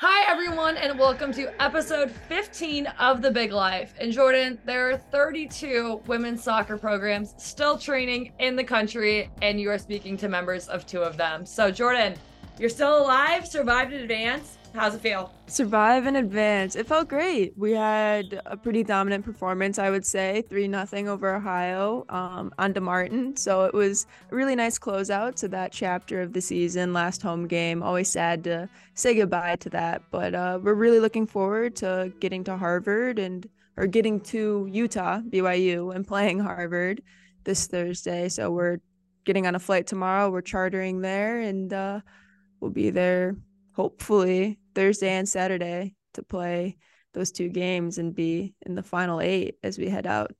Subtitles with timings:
[0.00, 3.94] Hi, everyone, and welcome to episode 15 of The Big Life.
[3.98, 9.70] In Jordyn, there are 32 women's soccer programs still training in the country, and you
[9.70, 11.46] are speaking to members of two of them.
[11.46, 12.14] So, Jordyn,
[12.58, 14.58] you're still alive, survived in advance.
[14.76, 15.32] How's it feel?
[15.46, 16.76] Survive in advance.
[16.76, 17.56] It felt great.
[17.56, 22.74] We had a pretty dominant performance, I would say, three nothing over Ohio um, on
[22.74, 23.38] DeMartin.
[23.38, 27.46] So it was a really nice closeout to that chapter of the season, last home
[27.46, 27.82] game.
[27.82, 32.44] Always sad to say goodbye to that, but uh, we're really looking forward to getting
[32.44, 37.02] to Harvard and or getting to Utah, BYU, and playing Harvard
[37.44, 38.28] this Thursday.
[38.28, 38.80] So we're
[39.24, 40.30] getting on a flight tomorrow.
[40.30, 42.00] We're chartering there, and uh,
[42.60, 43.36] we'll be there
[43.76, 46.76] hopefully Thursday and Saturday to play
[47.14, 50.32] those two games and be in the final eight as we head out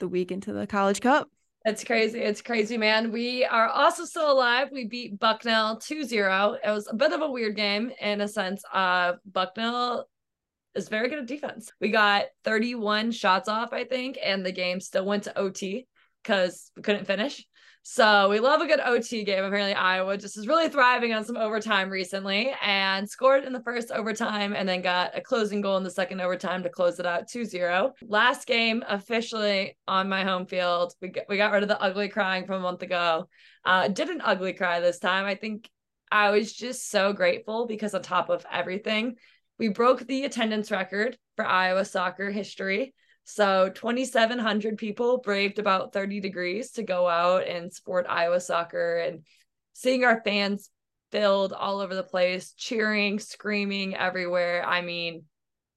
[0.00, 1.28] the week into the College Cup.
[1.66, 2.18] It's crazy.
[2.18, 3.12] It's crazy, man.
[3.12, 4.68] We are also still alive.
[4.72, 6.56] We beat Bucknell 2 0.
[6.62, 8.62] It was a bit of a weird game in a sense.
[8.72, 10.08] Uh, Bucknell
[10.74, 11.70] is very good at defense.
[11.80, 15.86] We got 31 shots off, I think, and the game still went to OT
[16.22, 17.46] because we couldn't finish.
[17.86, 19.44] So we love a good OT game.
[19.44, 23.90] Apparently, Iowa just is really thriving on some overtime recently and scored in the first
[23.90, 27.28] overtime and then got a closing goal in the second overtime to close it out
[27.28, 27.92] 2 0.
[28.00, 30.94] Last game officially on my home field.
[31.02, 33.28] We, we got rid of the ugly crying from a month ago.
[33.66, 35.26] Uh, did an ugly cry this time.
[35.26, 35.68] I think
[36.10, 39.16] I was just so grateful because, on top of everything,
[39.58, 42.94] we broke the attendance record for Iowa soccer history.
[43.24, 49.24] So 2,700 people braved about 30 degrees to go out and support Iowa soccer and
[49.72, 50.70] seeing our fans
[51.10, 54.64] filled all over the place, cheering, screaming everywhere.
[54.64, 55.24] I mean,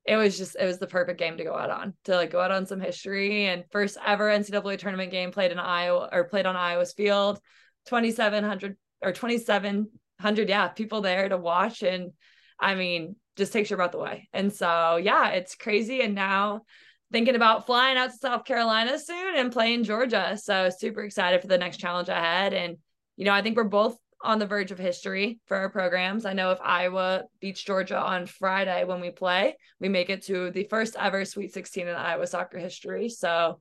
[0.06, 2.40] it was just it was the perfect game to go out on to like go
[2.40, 6.46] out on some history and first ever NCAA tournament game played in Iowa or played
[6.46, 7.40] on Iowa's field.
[7.86, 12.12] 2,700 or 2,700, yeah, people there to watch and
[12.60, 14.30] I mean, just takes your breath away.
[14.34, 16.02] And so, yeah, it's crazy.
[16.02, 16.64] And now
[17.12, 20.38] thinking about flying out to South Carolina soon and playing Georgia.
[20.42, 22.54] So super excited for the next challenge ahead.
[22.54, 22.78] And,
[23.16, 26.26] you know, I think we're both on the verge of history for our programs.
[26.26, 30.52] I know if Iowa beats Georgia on Friday when we play, we make it to
[30.52, 33.10] the first ever Sweet 16 in Iowa soccer history.
[33.10, 33.60] So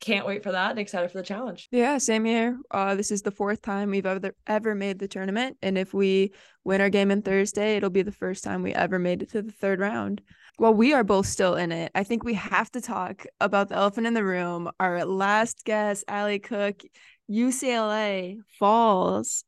[0.00, 1.68] can't wait for that and excited for the challenge.
[1.70, 2.58] Yeah, same here.
[2.70, 6.32] Uh, this is the fourth time we've ever ever made the tournament, and if we
[6.64, 9.42] win our game on Thursday, it'll be the first time we ever made it to
[9.42, 10.22] the third round.
[10.58, 11.90] Well, we are both still in it.
[11.94, 14.70] I think we have to talk about the elephant in the room.
[14.78, 16.82] Our last guest, Allie Cook,
[17.30, 19.44] UCLA falls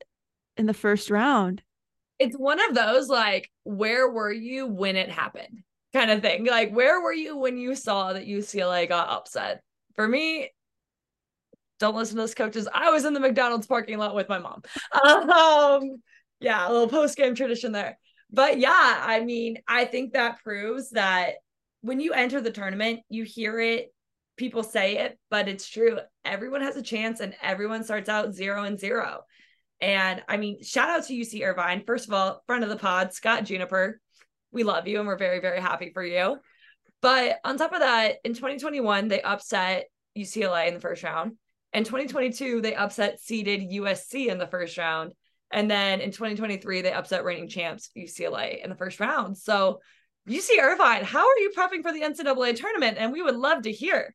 [0.56, 1.62] in the first round.
[2.18, 5.62] It's one of those like, where were you when it happened?
[5.92, 6.46] Kind of thing.
[6.46, 9.62] Like, where were you when you saw that UCLA got upset?
[9.96, 10.50] For me,
[11.80, 12.68] don't listen to those coaches.
[12.72, 14.62] I was in the McDonald's parking lot with my mom.
[15.04, 16.02] Um,
[16.40, 17.98] yeah, a little post game tradition there
[18.32, 21.34] but yeah, I mean, I think that proves that
[21.82, 23.92] when you enter the tournament, you hear it,
[24.36, 25.98] people say it, but it's true.
[26.24, 29.20] Everyone has a chance and everyone starts out zero and zero.
[29.80, 31.82] And I mean, shout out to UC Irvine.
[31.84, 34.00] First of all, friend of the pod, Scott Juniper.
[34.52, 36.38] We love you and we're very, very happy for you.
[37.00, 41.32] But on top of that, in 2021, they upset UCLA in the first round.
[41.72, 45.12] In 2022, they upset seeded USC in the first round.
[45.52, 49.36] And then in 2023, they upset reigning champs UCLA in the first round.
[49.36, 49.80] So
[50.28, 52.96] UC Irvine, how are you prepping for the NCAA tournament?
[52.98, 54.14] And we would love to hear.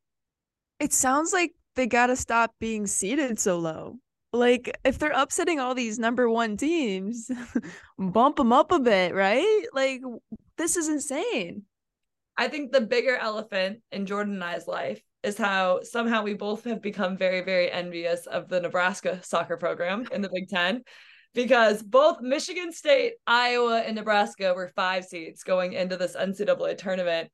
[0.80, 3.98] It sounds like they got to stop being seeded so low.
[4.34, 7.30] Like if they're upsetting all these number one teams,
[8.00, 9.66] bump them up a bit, right?
[9.74, 10.02] Like
[10.58, 11.64] this is insane.
[12.38, 16.66] I think the bigger elephant in Jordyn and I's life is how somehow we both
[16.66, 20.84] have become very, very envious of the Nebraska soccer program in the Big Ten
[21.38, 27.30] because both Michigan State, Iowa, and Nebraska were five seeds going into this NCAA tournament.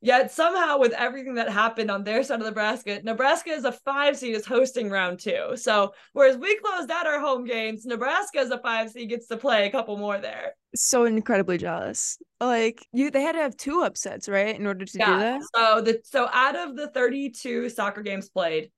[0.00, 4.16] Yet somehow, with everything that happened on their side of Nebraska, Nebraska is a five
[4.16, 5.50] seed is hosting round two.
[5.56, 9.36] So whereas we closed out our home games, Nebraska as a five seed gets to
[9.36, 10.54] play a couple more there.
[10.74, 12.16] So incredibly jealous.
[12.40, 15.12] Like you, they had to have two upsets, right, in order to yeah.
[15.12, 15.40] do that.
[15.54, 18.72] So the so out of the thirty-two soccer games played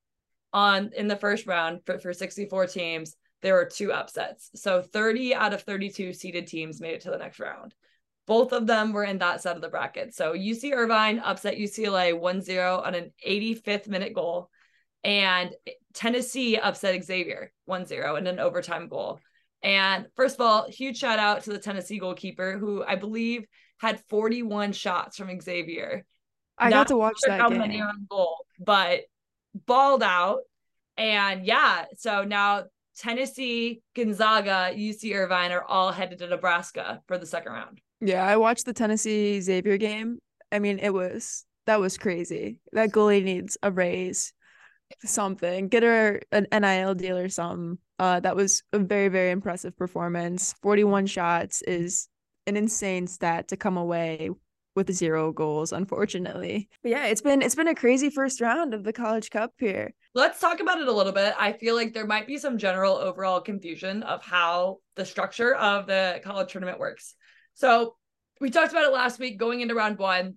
[0.52, 3.14] on in the first round for, for sixty-four teams,
[3.44, 4.50] there were two upsets.
[4.54, 7.74] So 30 out of 32 seeded teams made it to the next round.
[8.26, 10.14] Both of them were in that side of the bracket.
[10.14, 14.48] So UC Irvine upset UCLA 1 0 on an 85th minute goal.
[15.04, 15.50] And
[15.92, 19.20] Tennessee upset Xavier 1 0 in an overtime goal.
[19.62, 23.44] And first of all, huge shout out to the Tennessee goalkeeper who I believe
[23.78, 26.06] had 41 shots from Xavier.
[26.56, 27.60] I Not got to watch that game.
[27.82, 29.00] on goal, but
[29.66, 30.38] balled out.
[30.96, 32.64] And yeah, so now
[32.96, 37.80] Tennessee, Gonzaga, UC Irvine are all headed to Nebraska for the second round.
[38.00, 40.18] Yeah, I watched the Tennessee Xavier game.
[40.52, 42.58] I mean, it was that was crazy.
[42.72, 44.32] That goalie needs a raise,
[45.04, 45.68] something.
[45.68, 47.78] Get her an NIL deal or something.
[47.98, 50.54] Uh, that was a very very impressive performance.
[50.62, 52.08] Forty one shots is
[52.46, 54.30] an insane stat to come away
[54.74, 56.68] with zero goals, unfortunately.
[56.82, 59.94] But yeah, it's been it's been a crazy first round of the College Cup here.
[60.14, 61.34] Let's talk about it a little bit.
[61.38, 65.86] I feel like there might be some general overall confusion of how the structure of
[65.86, 67.14] the college tournament works.
[67.54, 67.96] So
[68.40, 70.34] we talked about it last week going into round one.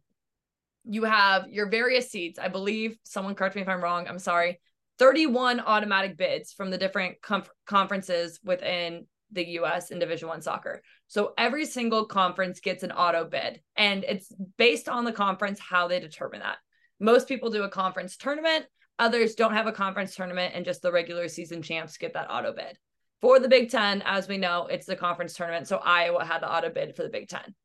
[0.86, 2.40] You have your various seeds.
[2.40, 4.08] I believe someone correct me if I'm wrong.
[4.08, 4.60] I'm sorry.
[5.00, 10.82] 31 automatic bids from the different com- conferences within the US in Division 1 soccer.
[11.08, 15.88] So every single conference gets an auto bid and it's based on the conference how
[15.88, 16.58] they determine that.
[17.00, 18.66] Most people do a conference tournament,
[19.00, 22.54] others don't have a conference tournament and just the regular season champs get that auto
[22.54, 22.78] bid.
[23.22, 26.54] For the Big 10, as we know, it's the conference tournament, so Iowa had the
[26.54, 27.56] auto bid for the Big 10.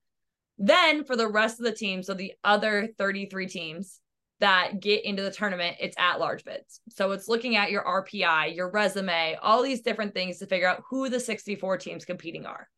[0.58, 4.00] Then for the rest of the teams, so the other 33 teams,
[4.42, 6.80] that get into the tournament, it's at large bids.
[6.88, 10.82] So it's looking at your RPI, your resume, all these different things to figure out
[10.90, 12.68] who the 64 teams competing are.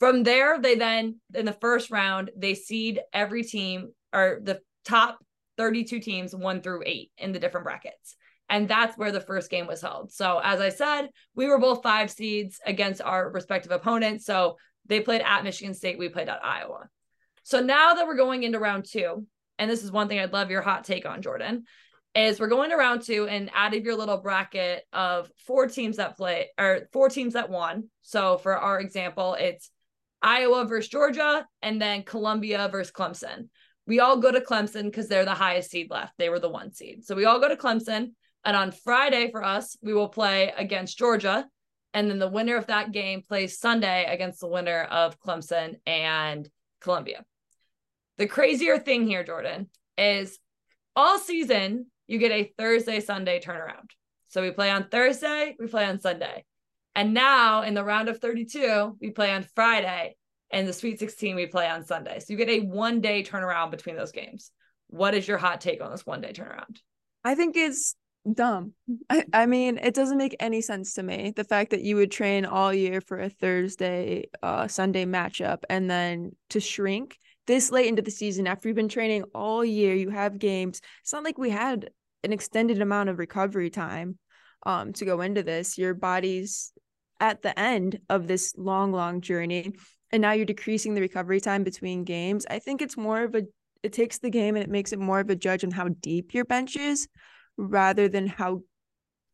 [0.00, 5.18] From there, they then, in the first round, they seed every team or the top
[5.58, 8.16] 32 teams, one through eight in the different brackets.
[8.48, 10.10] And that's where the first game was held.
[10.10, 14.24] So, as I said, we were both five seeds against our respective opponents.
[14.24, 14.56] So,
[14.86, 16.88] they played at Michigan State, we played at Iowa.
[17.42, 19.26] So, now that we're going into round two,
[19.58, 21.62] and this is one thing I'd love your hot take on, Jordyn,
[22.14, 25.96] is we're going to round two and out of your little bracket of four teams
[25.96, 27.88] that play or four teams that won.
[28.02, 29.70] So for our example, it's
[30.22, 33.48] Iowa versus Georgia and then Columbia versus Clemson.
[33.86, 36.14] We all go to Clemson because they're the highest seed left.
[36.16, 37.04] They were the one seed.
[37.04, 38.12] So we all go to Clemson.
[38.44, 41.46] And on Friday for us, we will play against Georgia.
[41.92, 46.48] And then the winner of that game plays Sunday against the winner of Clemson and
[46.80, 47.24] Columbia.
[48.18, 49.66] The crazier thing here, Jordyn,
[49.98, 50.38] is
[50.94, 53.90] all season you get a Thursday, Sunday turnaround.
[54.28, 56.44] So we play on Thursday, we play on Sunday.
[56.94, 60.16] And now in the round of 32, we play on Friday.
[60.50, 62.20] And the Sweet 16, we play on Sunday.
[62.20, 64.52] So you get a one day turnaround between those games.
[64.88, 66.78] What is your hot take on this one day turnaround?
[67.24, 67.96] I think it's
[68.30, 68.72] dumb.
[69.10, 71.32] I, I mean, it doesn't make any sense to me.
[71.34, 75.90] The fact that you would train all year for a Thursday, uh, Sunday matchup and
[75.90, 80.10] then to shrink this late into the season after you've been training all year, you
[80.10, 80.80] have games.
[81.02, 81.90] It's not like we had
[82.22, 84.18] an extended amount of recovery time
[84.64, 85.76] um to go into this.
[85.76, 86.72] Your body's
[87.20, 89.72] at the end of this long, long journey.
[90.10, 92.46] And now you're decreasing the recovery time between games.
[92.48, 93.42] I think it's more of a
[93.82, 96.32] it takes the game and it makes it more of a judge on how deep
[96.32, 97.06] your bench is
[97.58, 98.62] rather than how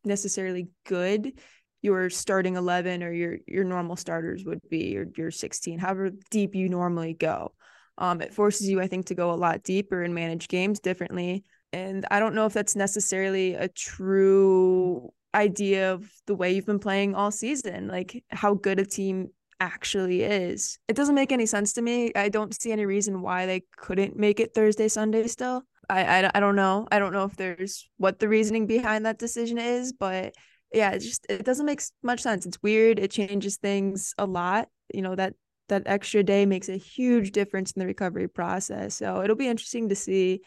[0.03, 1.39] necessarily good
[1.81, 6.53] your starting 11 or your your normal starters would be or your 16 however deep
[6.53, 7.53] you normally go
[8.01, 11.43] um, it forces you, I think, to go a lot deeper and manage games differently.
[11.71, 16.79] And I don't know if that's necessarily a true idea of the way you've been
[16.79, 20.79] playing all season, like how good a team actually is.
[20.87, 22.11] It doesn't make any sense to me.
[22.15, 25.61] I don't see any reason why they couldn't make it Thursday, Sunday still.
[25.87, 26.87] I, I, I don't know.
[26.91, 30.33] I don't know if there's what the reasoning behind that decision is, but
[30.73, 32.47] yeah, it just it doesn't make much sense.
[32.47, 32.97] It's weird.
[32.97, 34.69] It changes things a lot.
[34.91, 35.35] You know that
[35.71, 38.95] that extra day makes a huge difference in the recovery process.
[38.95, 40.41] So it'll be interesting to see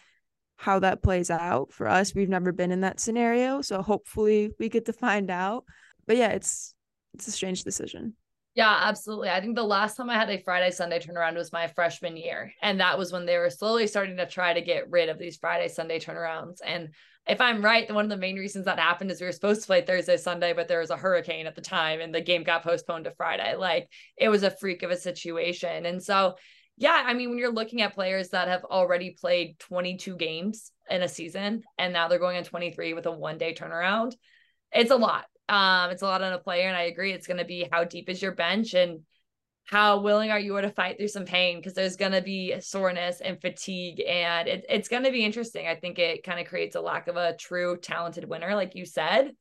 [0.57, 2.15] how that plays out for us.
[2.15, 5.65] We've never been in that scenario, so hopefully we get to find out.
[6.07, 6.75] But yeah, it's
[7.15, 8.15] it's a strange decision.
[8.55, 9.31] Yeah, absolutely.
[9.31, 12.53] I think the last time I had a Friday Sunday turnaround was my freshman year.
[12.63, 15.39] And that was when they were slowly starting to try to get rid of these
[15.39, 16.59] Friday Sunday turnarounds.
[16.65, 16.91] And
[17.27, 19.67] if I'm right, one of the main reasons that happened is we were supposed to
[19.67, 22.63] play Thursday, Sunday, but there was a hurricane at the time and the game got
[22.63, 23.57] postponed to Friday.
[23.57, 25.87] Like it was a freak of a situation.
[25.87, 26.35] And so,
[26.77, 31.03] yeah, I mean, when you're looking at players that have already played 22 games in
[31.03, 34.15] a season and now they're going on 23 with a one day turnaround,
[34.71, 35.25] it's a lot.
[35.49, 36.69] Um, it's a lot on a player.
[36.69, 39.01] And I agree, it's going to be how deep is your bench and
[39.65, 41.59] how willing are you to fight through some pain?
[41.59, 45.67] Because there's going to be soreness and fatigue and it, it's going to be interesting.
[45.67, 48.85] I think it kind of creates a lack of a true talented winner like you
[48.85, 49.33] said.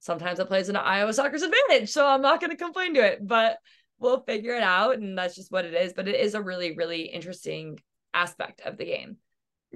[0.00, 3.26] Sometimes it plays into iowa soccer's advantage so i'm not going to complain to it
[3.26, 3.56] but
[3.98, 6.76] we'll figure it out and that's just what it is but it is a really
[6.76, 7.80] really interesting
[8.14, 9.16] aspect of the game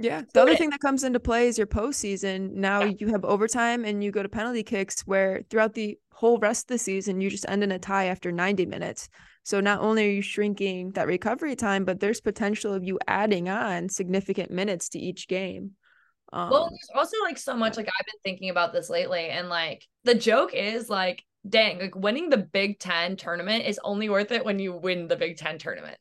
[0.01, 0.23] yeah.
[0.33, 2.53] The other thing that comes into play is your postseason.
[2.53, 2.95] Now yeah.
[2.99, 6.75] you have overtime and you go to penalty kicks where throughout the whole rest of
[6.75, 9.09] the season, you just end in a tie after 90 minutes.
[9.43, 13.49] So not only are you shrinking that recovery time, but there's potential of you adding
[13.49, 15.73] on significant minutes to each game.
[16.33, 19.49] Um, well, there's also like so much like I've been thinking about this lately, and
[19.49, 24.31] like the joke is like, dang, like winning the Big Ten tournament is only worth
[24.31, 25.99] it when you win the Big Ten tournament.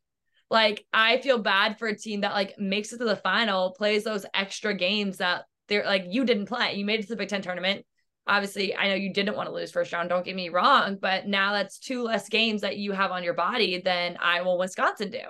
[0.49, 4.03] Like I feel bad for a team that like makes it to the final, plays
[4.03, 6.73] those extra games that they're like you didn't play.
[6.75, 7.85] You made it to the Big Ten tournament.
[8.27, 10.09] Obviously, I know you didn't want to lose first round.
[10.09, 13.33] Don't get me wrong, but now that's two less games that you have on your
[13.33, 15.21] body than Iowa, Wisconsin do.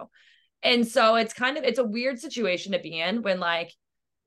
[0.63, 3.71] And so it's kind of it's a weird situation to be in when like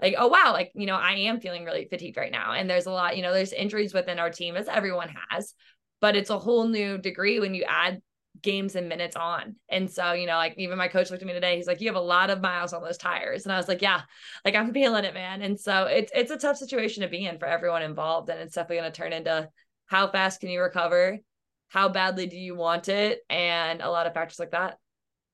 [0.01, 2.87] like oh wow like you know I am feeling really fatigued right now and there's
[2.87, 5.55] a lot you know there's injuries within our team as everyone has
[6.01, 8.03] but it's a whole new degree when you add
[8.43, 9.57] games and minutes on.
[9.69, 11.89] And so, you know, like even my coach looked at me today, he's like, you
[11.89, 13.45] have a lot of miles on those tires.
[13.45, 14.03] And I was like, yeah,
[14.45, 15.43] like I'm feeling it, man.
[15.43, 18.29] And so it's, it's a tough situation to be in for everyone involved.
[18.29, 19.49] And it's definitely going to turn into
[19.87, 21.19] how fast can you recover?
[21.69, 23.21] How badly do you want it?
[23.31, 24.79] And a lot of factors like that.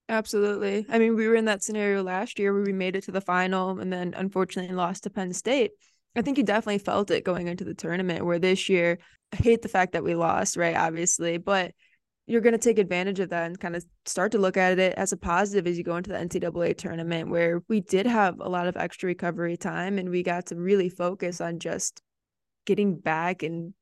[0.09, 0.87] Absolutely.
[0.88, 3.21] I mean, we were in that scenario last year where we made it to the
[3.21, 5.73] final and then unfortunately lost to Penn State.
[6.17, 8.99] I think you definitely felt it going into the tournament where this year,
[9.33, 10.75] I hate the fact that we lost, right?
[10.75, 11.73] Obviously, but
[12.28, 14.92] you're going to take advantage of that and kind of start to look at it
[14.99, 18.49] as a positive as you go into the NCAA tournament, where we did have a
[18.49, 22.02] lot of extra recovery time and we got to really focus on just
[22.66, 23.73] getting back and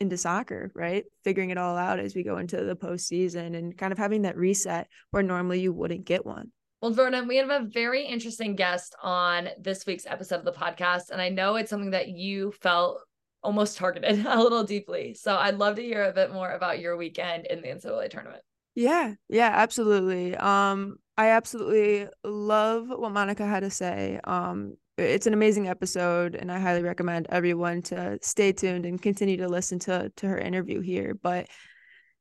[0.00, 1.04] into soccer, right?
[1.22, 4.36] Figuring it all out as we go into the postseason and kind of having that
[4.36, 6.50] reset where normally you wouldn't get one.
[6.82, 11.10] Well, Verna, we have a very interesting guest on this week's episode of the podcast.
[11.10, 13.00] And I know it's something that you felt
[13.44, 15.14] almost targeted a little deeply.
[15.14, 18.42] So I'd love to hear a bit more about your weekend in the NCAA tournament.
[18.74, 20.36] Yeah, yeah, absolutely.
[20.36, 24.18] Um, I absolutely love what Monica had to say.
[24.24, 29.36] Um, it's an amazing episode, and I highly recommend everyone to stay tuned and continue
[29.38, 31.14] to listen to to her interview here.
[31.20, 31.48] But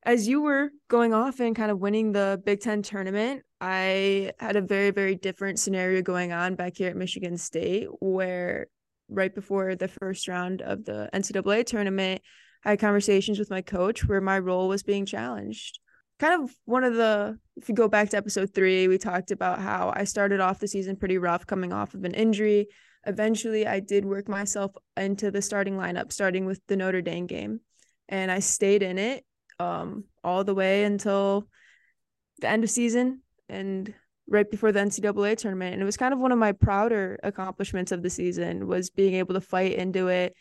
[0.05, 4.55] as you were going off and kind of winning the Big Ten tournament, I had
[4.55, 8.67] a very, very different scenario going on back here at Michigan State, where
[9.13, 12.21] right before the first round of the NCAA tournament,
[12.65, 15.79] I had conversations with my coach where my role was being challenged.
[16.19, 19.59] Kind of one of the, if you go back to episode three, we talked about
[19.59, 22.67] how I started off the season pretty rough coming off of an injury.
[23.05, 27.59] Eventually, I did work myself into the starting lineup, starting with the Notre Dame game.
[28.07, 29.25] And I stayed in it
[29.59, 31.47] um, all the way until
[32.39, 33.21] the end of season.
[33.49, 33.93] And
[34.27, 35.73] right before the NCAA tournament.
[35.73, 39.15] And it was kind of one of my prouder accomplishments of the season was being
[39.15, 40.35] able to fight into it.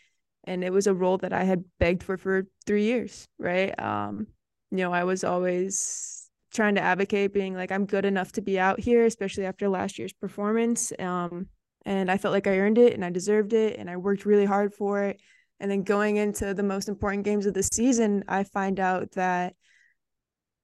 [0.45, 3.77] And it was a role that I had begged for for three years, right?
[3.79, 4.27] Um,
[4.71, 8.59] you know, I was always trying to advocate being like, I'm good enough to be
[8.59, 10.91] out here, especially after last year's performance.
[10.99, 11.47] Um,
[11.85, 14.45] and I felt like I earned it and I deserved it and I worked really
[14.45, 15.19] hard for it.
[15.59, 19.55] And then going into the most important games of the season, I find out that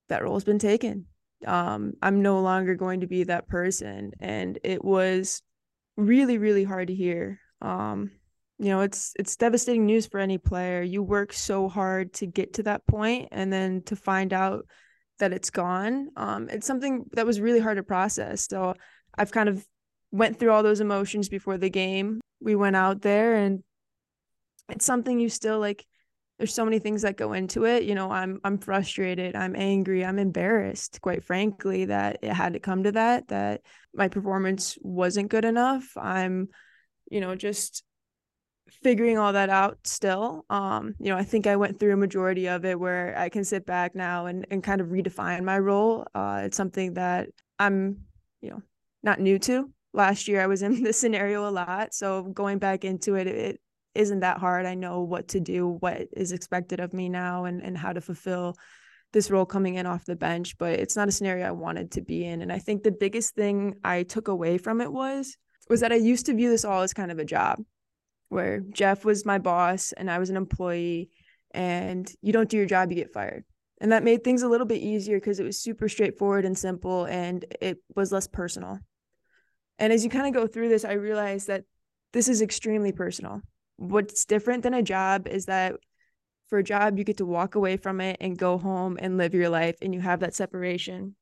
[0.09, 1.05] that role's been taken
[1.45, 4.11] um, I'm no longer going to be that person.
[4.19, 5.41] And it was
[5.97, 7.39] really, really hard to hear.
[7.61, 8.11] Um,
[8.57, 10.81] you know, it's it's devastating news for any player.
[10.81, 14.65] You work so hard to get to that point and then to find out
[15.19, 16.09] that it's gone.
[16.17, 18.47] Um, it's something that was really hard to process.
[18.49, 18.73] So
[19.17, 19.65] I've kind of
[20.11, 22.19] went through all those emotions before the game.
[22.41, 23.63] We went out there and
[24.69, 25.85] it's something you still like
[26.39, 27.83] there's so many things that go into it.
[27.83, 32.59] You know i'm i'm frustrated i'm angry i'm embarrassed quite frankly that it had to
[32.59, 33.61] come to that that
[33.93, 35.95] my performance wasn't good enough.
[35.97, 36.47] I'm
[37.11, 37.83] you know just
[38.83, 40.45] figuring all that out still.
[40.49, 43.43] Um you know i think i went through a majority of it where i can
[43.43, 46.07] sit back now and and kind of redefine my role.
[46.15, 47.29] Uh it's something that
[47.59, 48.05] i'm
[48.41, 48.61] you know
[49.03, 49.69] not new to.
[49.93, 51.93] Last year i was in this scenario a lot.
[51.93, 53.59] So going back into it it
[53.95, 54.65] isn't that hard.
[54.65, 58.01] I know what to do, what is expected of me now, and and how to
[58.01, 58.55] fulfill
[59.11, 60.57] this role coming in off the bench.
[60.57, 62.41] But it's not a scenario I wanted to be in.
[62.41, 65.35] And I think the biggest thing I took away from it was
[65.69, 67.59] was that I used to view this all as kind of a job,
[68.29, 71.09] where Jeff was my boss and I was an employee,
[71.51, 73.43] and you don't do your job, you get fired.
[73.81, 77.05] And that made things a little bit easier because it was super straightforward and simple
[77.05, 78.79] and it was less personal.
[79.77, 81.63] And as you kind of go through this, I realized that
[82.11, 83.41] this is extremely personal
[83.79, 85.75] what's different than a job is that
[86.49, 89.33] for a job you get to walk away from it and go home and live
[89.33, 91.15] your life and you have that separation.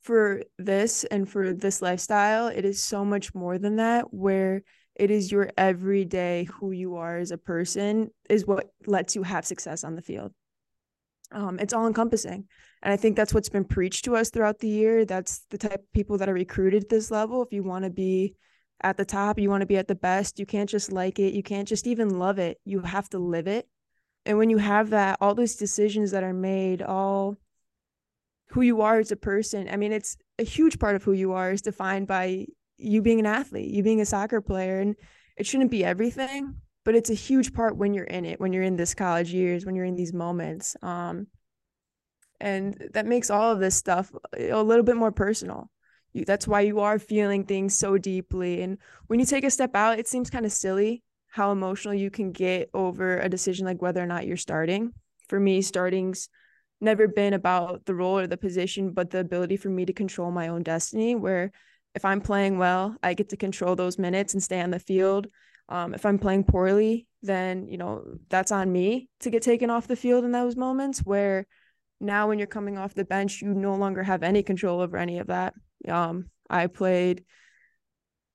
[0.00, 4.62] For this and for this lifestyle it is so much more than that where
[4.94, 9.44] it is your everyday who you are as a person is what lets you have
[9.44, 10.32] success on the field.
[11.32, 12.46] Um, it's all encompassing
[12.82, 15.04] and i think that's what's been preached to us throughout the year.
[15.04, 17.42] That's the type of people that are recruited at this level.
[17.42, 18.34] If you want to be
[18.82, 20.38] at the top, you want to be at the best.
[20.38, 21.34] You can't just like it.
[21.34, 22.58] You can't just even love it.
[22.64, 23.68] You have to live it.
[24.24, 27.36] And when you have that, all those decisions that are made, all
[28.50, 31.32] who you are as a person, I mean, it's a huge part of who you
[31.32, 34.80] are is defined by you being an athlete, you being a soccer player.
[34.80, 34.96] And
[35.36, 38.62] it shouldn't be everything, but it's a huge part when you're in it, when you're
[38.62, 40.76] in this college years, when you're in these moments.
[40.82, 41.28] Um,
[42.40, 45.70] and that makes all of this stuff a little bit more personal
[46.16, 48.62] you, that's why you are feeling things so deeply.
[48.62, 52.10] And when you take a step out, it seems kind of silly how emotional you
[52.10, 54.92] can get over a decision like whether or not you're starting.
[55.28, 56.28] For me, starting's
[56.80, 60.30] never been about the role or the position, but the ability for me to control
[60.30, 61.14] my own destiny.
[61.14, 61.52] Where
[61.94, 65.28] if I'm playing well, I get to control those minutes and stay on the field.
[65.68, 69.88] Um, if I'm playing poorly, then you know that's on me to get taken off
[69.88, 71.00] the field in those moments.
[71.00, 71.46] Where
[72.00, 75.18] now, when you're coming off the bench, you no longer have any control over any
[75.18, 75.54] of that.
[75.88, 77.24] Um, I played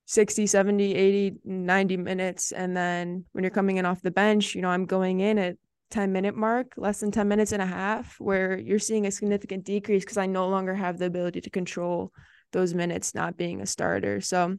[0.05, 2.51] 60, 70, 80, 90 minutes.
[2.51, 5.57] And then when you're coming in off the bench, you know, I'm going in at
[5.91, 9.63] 10 minute mark, less than 10 minutes and a half, where you're seeing a significant
[9.63, 12.11] decrease because I no longer have the ability to control
[12.51, 14.21] those minutes not being a starter.
[14.21, 14.57] So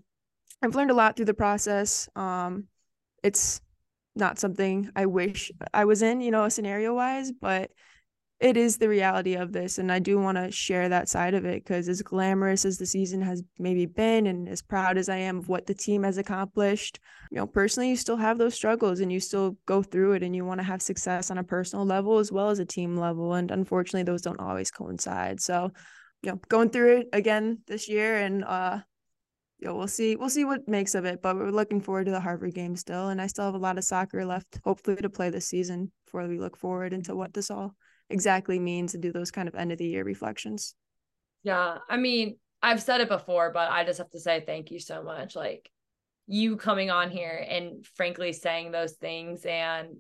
[0.63, 2.09] I've learned a lot through the process.
[2.17, 2.65] Um,
[3.23, 3.61] it's
[4.15, 7.71] not something I wish I was in, you know, scenario wise, but
[8.43, 11.45] it is the reality of this and i do want to share that side of
[11.45, 15.17] it because as glamorous as the season has maybe been and as proud as i
[15.17, 16.99] am of what the team has accomplished
[17.31, 20.37] you know personally you still have those struggles and you still go through it and
[20.37, 23.35] you want to have success on a personal level as well as a team level
[23.35, 25.41] and unfortunately those don't always coincide.
[25.41, 25.71] So
[26.23, 28.79] you know going through it again this year and uh
[29.61, 32.21] know, we'll see we'll see what makes of it but we're looking forward to the
[32.21, 35.31] harvard game still and i still have a lot of soccer left hopefully to play
[35.31, 37.75] this season before we look forward into what this all
[38.13, 40.75] exactly means and do those kind of end of the year reflections.
[41.43, 41.79] Yeah.
[41.89, 45.03] I mean, I've said it before, but I just have to say thank you so
[45.03, 45.35] much.
[45.35, 45.69] Like
[46.27, 49.97] you coming on here and frankly saying those things and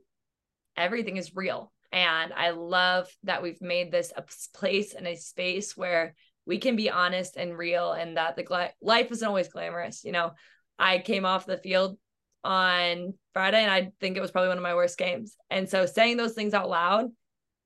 [0.76, 1.72] everything is real.
[1.90, 6.14] And I love that we've made this a place and a space where
[6.46, 10.04] we can be honest and real and that the gla- life isn't always glamorous.
[10.04, 10.32] You know,
[10.78, 11.98] I came off the field
[12.44, 15.36] on Friday and I think it was probably one of my worst games.
[15.50, 17.10] And so saying those things out loud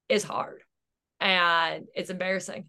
[0.08, 0.62] is hard
[1.20, 2.66] and it's embarrassing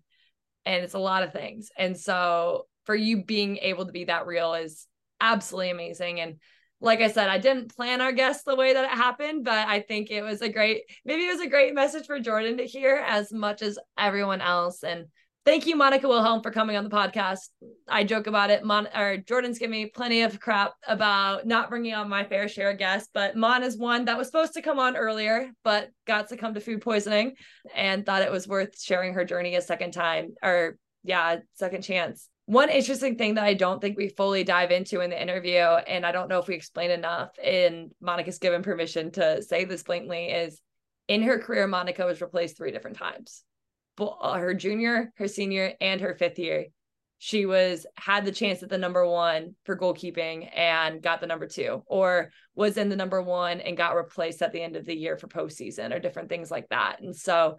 [0.65, 1.69] and it's a lot of things.
[1.77, 4.87] And so for you being able to be that real is
[5.19, 6.19] absolutely amazing.
[6.19, 6.35] And
[6.79, 9.79] like I said, I didn't plan our guest the way that it happened, but I
[9.79, 12.95] think it was a great, maybe it was a great message for Jordyn to hear
[12.95, 14.83] as much as everyone else.
[14.83, 15.07] And
[15.47, 17.47] thank you, Monica Wilhelm, for coming on the podcast.
[17.87, 18.65] I joke about it.
[18.65, 22.71] Mon or Jordyn's giving me plenty of crap about not bringing on my fair share
[22.71, 26.27] of guests, but Mon is one that was supposed to come on earlier, but got
[26.37, 27.35] come to food poisoning
[27.73, 32.27] and thought it was worth sharing her journey a second time or yeah, second chance.
[32.47, 36.05] One interesting thing that I don't think we fully dive into in the interview, and
[36.05, 40.25] I don't know if we explain enough, and Monica's given permission to say this blatantly,
[40.25, 40.61] is
[41.07, 43.43] in her career, Monica was replaced three different times
[43.99, 46.67] Uh, her junior, her senior, and her fifth year,
[47.19, 51.47] she was had the chance at the number one for goalkeeping and got the number
[51.47, 54.95] two, or was in the number one and got replaced at the end of the
[54.95, 57.01] year for postseason or different things like that.
[57.01, 57.57] And so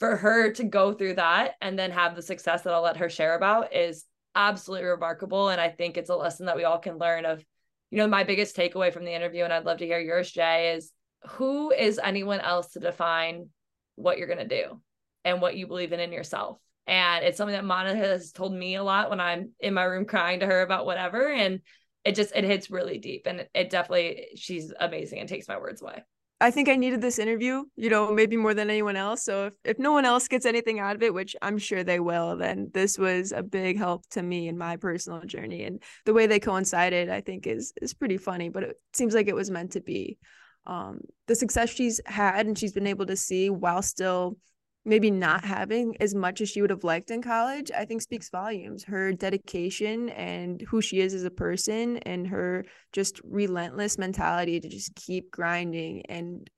[0.00, 3.08] for her to go through that and then have the success that I'll let her
[3.08, 5.48] share about is absolutely remarkable.
[5.48, 7.44] And I think it's a lesson that we all can learn of,
[7.90, 10.74] you know, my biggest takeaway from the interview, and I'd love to hear yours, Jay,
[10.74, 10.92] is
[11.30, 13.48] who is anyone else to define
[13.96, 14.80] what you're going to do?
[15.24, 16.58] And what you believe in in yourself.
[16.86, 20.06] And it's something that Monica has told me a lot when I'm in my room
[20.06, 21.30] crying to her about whatever.
[21.30, 21.60] And
[22.04, 23.26] it just it hits really deep.
[23.26, 26.02] And it, definitely she's amazing and takes my words away.
[26.42, 29.22] I think I needed this interview, you know, maybe more than anyone else.
[29.22, 32.00] So if, if no one else gets anything out of it, which I'm sure they
[32.00, 35.64] will, then this was a big help to me in my personal journey.
[35.64, 39.28] And the way they coincided, I think is is pretty funny, but it seems like
[39.28, 40.18] it was meant to be.
[40.66, 44.36] Um, the success she's had and she's been able to see while still
[44.84, 48.30] maybe not having as much as she would have liked in college, I think speaks
[48.30, 48.84] volumes.
[48.84, 54.68] Her dedication and who she is as a person and her just relentless mentality to
[54.68, 56.48] just keep grinding and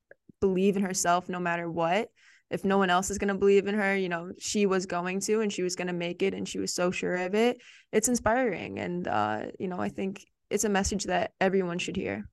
[0.40, 2.08] believe in herself no matter what.
[2.50, 5.20] If no one else is going to believe in her, you know, she was going
[5.20, 7.56] to and she was going to make it and she was so sure of it.
[7.92, 8.78] It's inspiring.
[8.78, 12.28] And, uh, you know, I think it's a message that everyone should hear.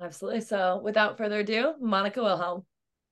[0.00, 0.42] Absolutely.
[0.42, 2.64] So without further ado, Monica Wilhelm.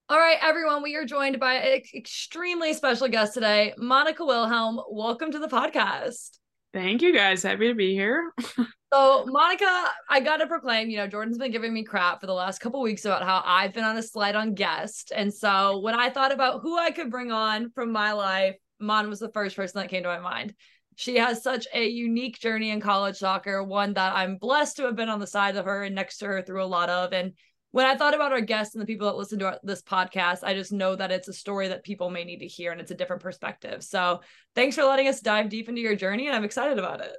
[0.09, 4.81] All right, everyone, we are joined by an extremely special guest today, Monica Wilhelm.
[4.89, 6.39] Welcome to the podcast.
[6.73, 7.43] Thank you guys.
[7.43, 8.33] Happy to be here.
[8.95, 12.35] so, Monica, I got to proclaim, you know, Jordyn's been giving me crap for the
[12.35, 15.11] last couple weeks about how I've been on a slide on guest.
[15.13, 19.09] And so, when I thought about who I could bring on from my life, Mon
[19.09, 20.55] was the first person that came to my mind.
[20.95, 24.95] She has such a unique journey in college soccer, one that I'm blessed to have
[24.95, 27.13] been on the side of her and next to her through a lot of.
[27.13, 27.33] And
[27.77, 30.39] when I thought about our guests and the people that listen to our, this podcast,
[30.43, 32.91] I just know that it's a story that people may need to hear and it's
[32.91, 33.85] a different perspective.
[33.85, 34.23] So
[34.55, 37.15] thanks for letting us dive deep into your journey, and I'm excited about it.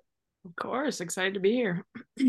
[0.45, 1.85] Of course, excited to be here.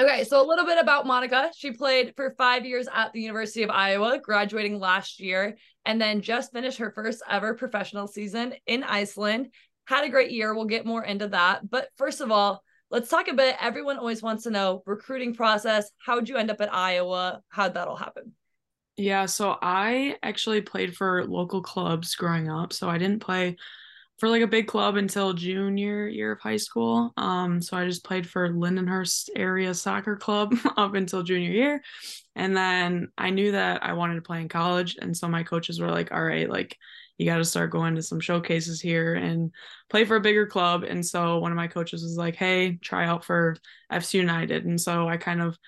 [0.00, 1.50] okay, so a little bit about Monica.
[1.54, 6.22] She played for five years at the University of Iowa, graduating last year, and then
[6.22, 9.50] just finished her first ever professional season in Iceland
[9.84, 10.54] had a great year.
[10.54, 11.68] We'll get more into that.
[11.68, 13.56] But first of all, let's talk a bit.
[13.60, 15.90] Everyone always wants to know recruiting process.
[16.04, 17.42] How'd you end up at Iowa?
[17.48, 18.32] How'd that all happen?
[18.96, 22.72] Yeah, so I actually played for local clubs growing up.
[22.72, 23.56] So I didn't play
[24.18, 27.12] for like a big club until junior year of high school.
[27.18, 31.82] Um, so I just played for Lindenhurst area soccer club up until junior year.
[32.34, 34.96] And then I knew that I wanted to play in college.
[35.00, 36.78] And so my coaches were like, all right, like
[37.18, 39.50] you got to start going to some showcases here and
[39.88, 40.82] play for a bigger club.
[40.82, 43.56] And so one of my coaches was like, hey, try out for
[43.90, 44.64] FC United.
[44.64, 45.58] And so I kind of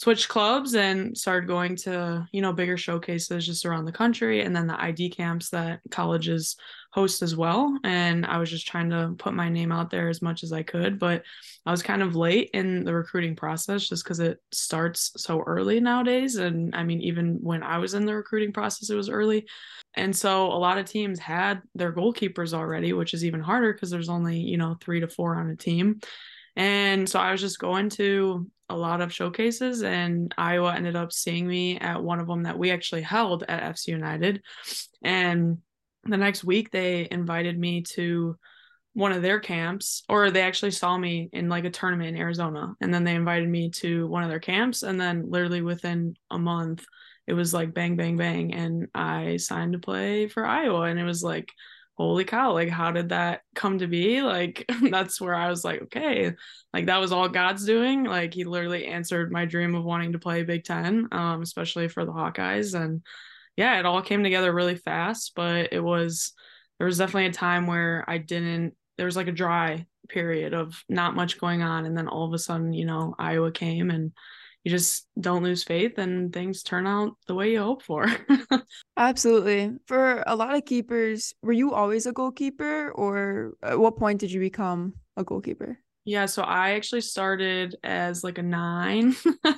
[0.00, 4.56] switched clubs and started going to, you know, bigger showcases just around the country and
[4.56, 6.56] then the ID camps that colleges
[6.90, 7.78] host as well.
[7.84, 10.62] And I was just trying to put my name out there as much as I
[10.62, 10.98] could.
[10.98, 11.24] But
[11.66, 15.80] I was kind of late in the recruiting process just because it starts so early
[15.80, 16.36] nowadays.
[16.36, 19.46] And I mean, even when I was in the recruiting process, it was early.
[19.92, 23.90] And so a lot of teams had their goalkeepers already, which is even harder because
[23.90, 26.00] there's only, you know, three to four on a team.
[26.56, 31.12] And so I was just going to a lot of showcases, and Iowa ended up
[31.12, 34.42] seeing me at one of them that we actually held at FC United.
[35.02, 35.58] And
[36.04, 38.36] the next week, they invited me to
[38.94, 42.74] one of their camps, or they actually saw me in like a tournament in Arizona.
[42.80, 44.82] And then they invited me to one of their camps.
[44.82, 46.84] And then, literally within a month,
[47.26, 48.54] it was like bang, bang, bang.
[48.54, 50.82] And I signed to play for Iowa.
[50.82, 51.50] And it was like,
[52.02, 54.22] holy cow, like, how did that come to be?
[54.22, 56.32] Like, that's where I was like, okay,
[56.72, 58.04] like, that was all God's doing.
[58.04, 62.04] Like, he literally answered my dream of wanting to play Big Ten, um, especially for
[62.04, 62.80] the Hawkeyes.
[62.80, 63.02] And
[63.56, 66.32] yeah, it all came together really fast, but it was,
[66.78, 70.82] there was definitely a time where I didn't, there was like a dry period of
[70.88, 71.86] not much going on.
[71.86, 74.12] And then all of a sudden, you know, Iowa came and,
[74.64, 78.06] you just don't lose faith and things turn out the way you hope for.
[78.96, 79.72] Absolutely.
[79.86, 84.30] For a lot of keepers, were you always a goalkeeper or at what point did
[84.30, 85.78] you become a goalkeeper?
[86.04, 89.14] Yeah, so I actually started as like a nine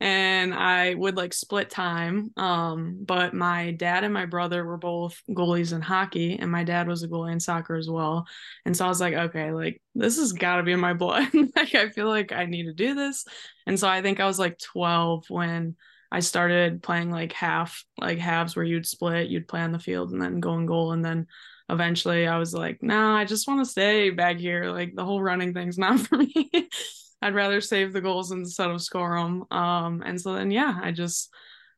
[0.00, 2.30] and I would like split time.
[2.36, 6.86] Um, but my dad and my brother were both goalies in hockey, and my dad
[6.86, 8.26] was a goalie in soccer as well.
[8.64, 11.28] And so I was like, okay, like this has got to be in my blood.
[11.56, 13.24] like I feel like I need to do this.
[13.66, 15.76] And so I think I was like 12 when
[16.10, 20.12] I started playing like half, like halves where you'd split, you'd play on the field
[20.12, 20.92] and then go and goal.
[20.92, 21.26] And then
[21.68, 24.70] eventually I was like, no, nah, I just want to stay back here.
[24.70, 26.68] Like the whole running thing's not for me.
[27.28, 29.44] I'd rather save the goals instead of score them.
[29.50, 31.28] Um, and so then, yeah, I just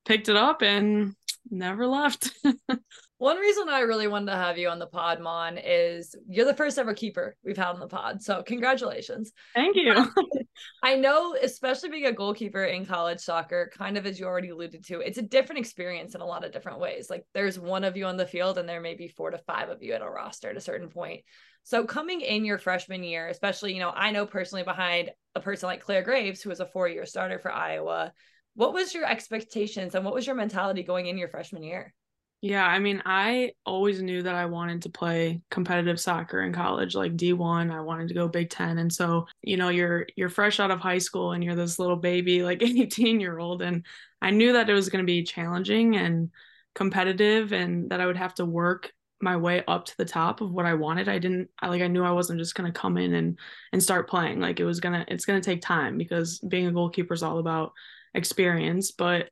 [0.05, 1.15] picked it up and
[1.51, 2.31] never left.
[3.19, 6.55] One reason I really wanted to have you on the pod, Mon, is you're the
[6.55, 8.23] first ever keeper we've had on the pod.
[8.23, 9.33] So congratulations.
[9.55, 9.93] Thank you.
[10.83, 14.85] I know, especially being a goalkeeper in college soccer, kind of as you already alluded
[14.87, 17.09] to, it's a different experience in a lot of different ways.
[17.11, 19.69] Like there's one of you on the field, and there may be four to five
[19.69, 21.23] of you at a roster at a certain point.
[21.63, 25.67] So coming in your freshman year, especially, you know, I know personally behind a person
[25.67, 28.13] like Claire Graves, who was a four-year starter for Iowa.
[28.55, 31.95] What was your expectations and what was your mentality going in your freshman year?
[32.43, 36.95] Yeah, I mean, I always knew that I wanted to play competitive soccer in college,
[36.95, 37.71] like D1.
[37.71, 38.79] I wanted to go Big 10.
[38.79, 41.97] And so, you know, you're you're fresh out of high school and you're this little
[41.97, 43.61] baby, like 18 year old.
[43.61, 43.85] And
[44.23, 46.31] I knew that it was going to be challenging and
[46.75, 50.51] competitive and that I would have to work my way up to the top of
[50.51, 51.11] what I wanted.
[51.11, 53.39] I didn't I like I knew I wasn't just gonna come in and
[53.71, 54.41] and start playing.
[54.41, 57.73] Like it was gonna it's gonna take time because being a goalkeeper is all about
[58.15, 58.93] experience.
[58.93, 59.29] But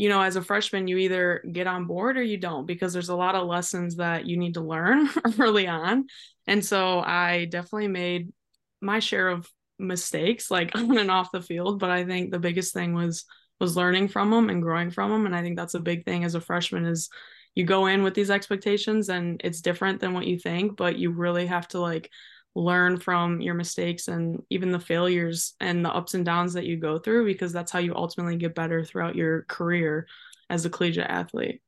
[0.00, 3.10] you know, as a freshman, you either get on board or you don't because there's
[3.10, 6.06] a lot of lessons that you need to learn early on.
[6.46, 8.32] And so I definitely made
[8.80, 9.46] my share of
[9.78, 13.26] mistakes like on and off the field, but I think the biggest thing was
[13.60, 16.24] was learning from them and growing from them and I think that's a big thing
[16.24, 17.10] as a freshman is
[17.54, 21.10] you go in with these expectations and it's different than what you think but you
[21.10, 22.10] really have to like
[22.54, 26.76] learn from your mistakes and even the failures and the ups and downs that you
[26.76, 30.06] go through because that's how you ultimately get better throughout your career
[30.48, 31.60] as a collegiate athlete.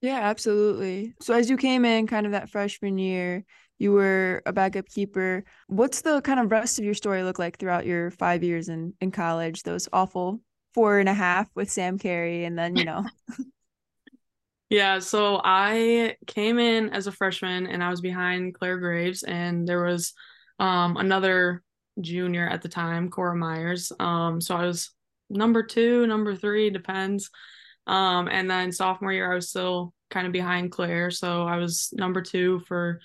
[0.00, 1.14] Yeah absolutely.
[1.20, 3.44] So as you came in kind of that freshman year
[3.78, 5.44] you were a backup keeper.
[5.66, 8.94] What's the kind of rest of your story look like throughout your five years in
[9.00, 9.64] in college?
[9.64, 10.40] Those awful
[10.72, 13.04] four and a half with sam carey and then you know
[14.72, 19.68] Yeah, so I came in as a freshman and I was behind Claire Graves and
[19.68, 20.14] there was
[20.58, 21.62] um, another
[22.00, 23.92] junior at the time, Cora Myers.
[24.00, 24.90] Um, so I was
[25.28, 27.28] number two, number three, depends.
[27.86, 31.10] Um, and then sophomore year, I was still kind of behind Claire.
[31.10, 32.98] So I was number two for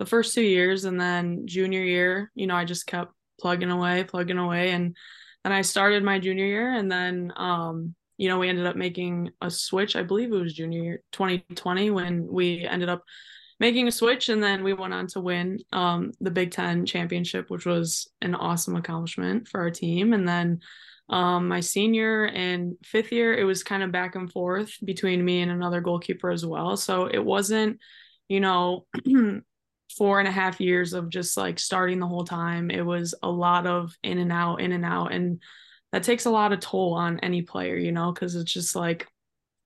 [0.00, 0.86] the first two years.
[0.86, 4.72] And then junior year, you know, I just kept plugging away, plugging away.
[4.72, 4.96] And
[5.44, 9.32] then I started my junior year and then um, you know, we ended up making
[9.40, 9.96] a switch.
[9.96, 13.02] I believe it was junior year 2020 when we ended up
[13.58, 17.50] making a switch and then we went on to win um, the Big 10 championship
[17.50, 20.12] which was an awesome accomplishment for our team.
[20.12, 20.60] And then
[21.08, 25.40] um, my senior and fifth year it was kind of back and forth between me
[25.40, 26.76] and another goalkeeper as well.
[26.76, 27.80] So it wasn't
[28.28, 28.86] you know
[29.98, 32.70] four and a half years of just like starting the whole time.
[32.70, 35.12] It was a lot of in and out in and out.
[35.12, 35.42] And
[35.92, 39.06] that takes a lot of toll on any player you know because it's just like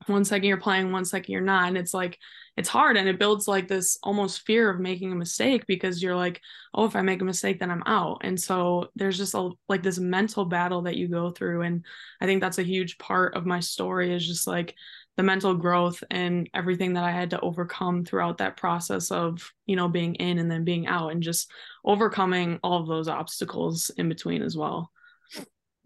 [0.07, 2.19] one second you're playing one second you're not and it's like
[2.57, 6.17] it's hard and it builds like this almost fear of making a mistake because you're
[6.17, 6.41] like
[6.75, 8.21] oh if i make a mistake then i'm out.
[8.23, 11.85] And so there's just a like this mental battle that you go through and
[12.21, 14.75] i think that's a huge part of my story is just like
[15.17, 19.77] the mental growth and everything that i had to overcome throughout that process of you
[19.77, 21.51] know being in and then being out and just
[21.85, 24.91] overcoming all of those obstacles in between as well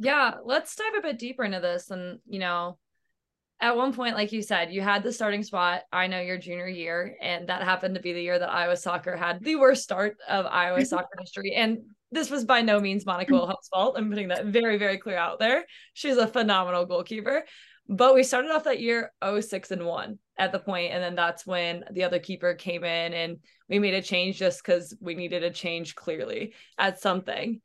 [0.01, 2.77] yeah let's dive a bit deeper into this and you know
[3.61, 5.83] at one point, like you said, you had the starting spot.
[5.93, 9.17] I know your junior year, and that happened to be the year that Iowa soccer
[9.17, 10.87] had the worst start of Iowa mm-hmm.
[10.87, 11.53] soccer history.
[11.55, 11.79] And
[12.11, 13.39] this was by no means Monica mm-hmm.
[13.39, 13.97] Wilhelm's fault.
[13.99, 15.67] I'm putting that very, very clear out there.
[15.93, 17.45] She's a phenomenal goalkeeper.
[17.87, 21.45] But we started off that year 06 and 1 at the point, and then that's
[21.45, 25.43] when the other keeper came in and we made a change just because we needed
[25.43, 27.61] a change clearly at something.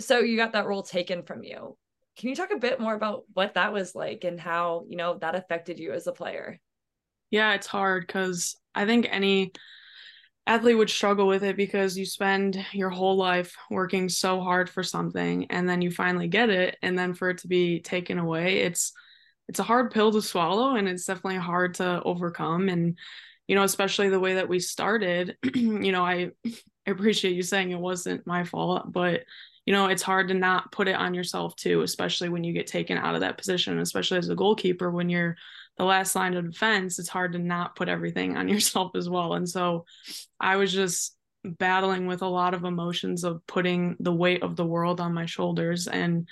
[0.00, 1.76] So you got that role taken from you
[2.16, 5.18] can you talk a bit more about what that was like and how, you know,
[5.18, 6.58] that affected you as a player?
[7.30, 9.52] Yeah, it's hard because I think any
[10.46, 14.82] athlete would struggle with it because you spend your whole life working so hard for
[14.82, 18.60] something and then you finally get it and then for it to be taken away
[18.60, 18.92] it's
[19.48, 22.96] it's a hard pill to swallow and it's definitely hard to overcome and
[23.48, 27.72] you know especially the way that we started you know I, I appreciate you saying
[27.72, 29.22] it wasn't my fault but
[29.66, 32.68] you know, it's hard to not put it on yourself too, especially when you get
[32.68, 35.36] taken out of that position, especially as a goalkeeper when you're
[35.76, 39.34] the last line of defense, it's hard to not put everything on yourself as well.
[39.34, 39.84] And so
[40.40, 44.64] I was just battling with a lot of emotions of putting the weight of the
[44.64, 46.28] world on my shoulders and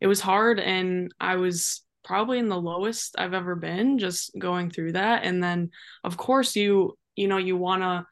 [0.00, 4.70] it was hard and I was probably in the lowest I've ever been just going
[4.70, 5.70] through that and then
[6.02, 8.06] of course you you know you want to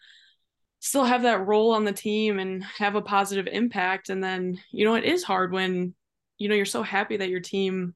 [0.85, 4.11] still have that role on the team and have a positive impact.
[4.11, 5.95] And then you know it is hard when
[6.37, 7.95] you know you're so happy that your team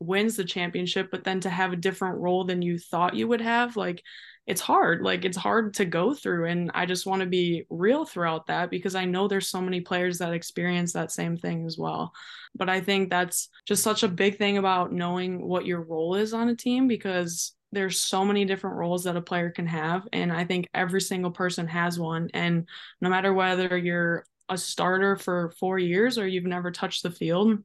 [0.00, 3.40] wins the championship but then to have a different role than you thought you would
[3.40, 4.02] have like
[4.46, 5.00] it's hard.
[5.00, 6.48] Like it's hard to go through.
[6.48, 9.80] And i just want to be real throughout that because i know there's so many
[9.80, 12.12] players that experience that same thing as well.
[12.56, 16.34] But i think that's just such a big thing about knowing what your role is
[16.34, 20.32] on a team because there's so many different roles that a player can have and
[20.32, 22.68] i think every single person has one and
[23.00, 27.58] no matter whether you're a starter for 4 years or you've never touched the field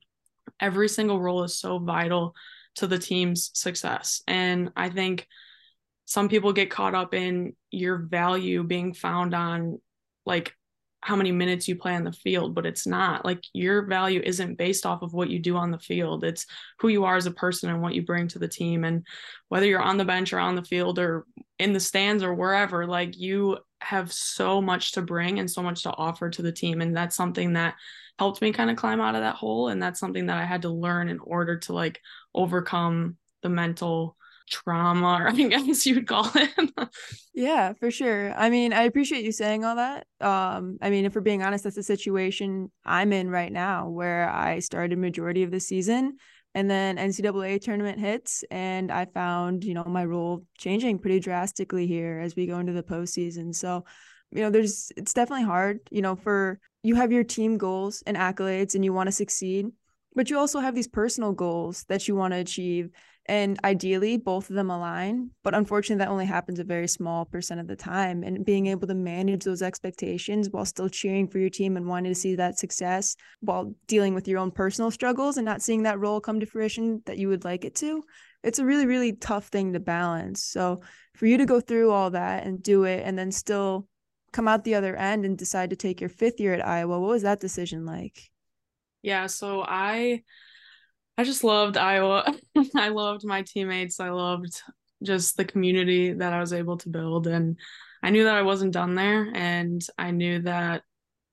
[0.59, 2.35] every single role is so vital
[2.75, 4.21] to the team's success.
[4.27, 5.27] And i think
[6.05, 9.79] some people get caught up in your value being found on
[10.25, 10.55] like
[11.01, 14.57] how many minutes you play on the field, but it's not like your value isn't
[14.57, 16.23] based off of what you do on the field.
[16.23, 16.45] It's
[16.79, 18.83] who you are as a person and what you bring to the team.
[18.83, 19.05] And
[19.47, 21.25] whether you're on the bench or on the field or
[21.57, 25.83] in the stands or wherever, like you have so much to bring and so much
[25.83, 26.81] to offer to the team.
[26.81, 27.75] And that's something that
[28.17, 29.69] helped me kind of climb out of that hole.
[29.69, 32.01] And that's something that I had to learn in order to like
[32.35, 34.17] overcome the mental
[34.49, 36.89] trauma, or I guess you would call it.
[37.33, 38.33] yeah, for sure.
[38.33, 40.07] I mean, I appreciate you saying all that.
[40.19, 44.29] Um, I mean, if we're being honest, that's the situation I'm in right now, where
[44.29, 46.17] I started majority of the season,
[46.55, 51.87] and then NCAA tournament hits, and I found you know my role changing pretty drastically
[51.87, 53.53] here as we go into the postseason.
[53.55, 53.85] So,
[54.31, 55.79] you know, there's it's definitely hard.
[55.91, 59.67] You know, for you have your team goals and accolades, and you want to succeed
[60.15, 62.89] but you also have these personal goals that you want to achieve
[63.29, 67.59] and ideally both of them align but unfortunately that only happens a very small percent
[67.59, 71.49] of the time and being able to manage those expectations while still cheering for your
[71.49, 75.45] team and wanting to see that success while dealing with your own personal struggles and
[75.45, 78.03] not seeing that role come to fruition that you would like it to
[78.43, 80.43] it's a really really tough thing to balance.
[80.43, 80.81] So
[81.15, 83.87] for you to go through all that and do it and then still
[84.31, 87.09] come out the other end and decide to take your fifth year at Iowa what
[87.09, 88.29] was that decision like?
[89.01, 90.23] Yeah so i
[91.19, 92.33] I just loved Iowa.
[92.77, 93.99] I loved my teammates.
[93.99, 94.61] I loved
[95.03, 97.27] just the community that I was able to build.
[97.27, 97.57] And
[98.01, 99.29] I knew that I wasn't done there.
[99.35, 100.83] And I knew that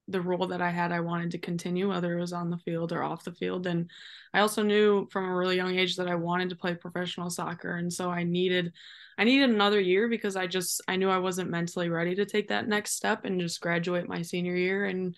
[0.09, 2.91] the role that I had, I wanted to continue, whether it was on the field
[2.91, 3.69] or off the field.
[3.69, 3.89] And
[4.35, 7.77] I also knew from a really young age that I wanted to play professional soccer.
[7.77, 8.73] And so I needed
[9.17, 12.49] I needed another year because I just I knew I wasn't mentally ready to take
[12.49, 15.15] that next step and just graduate my senior year and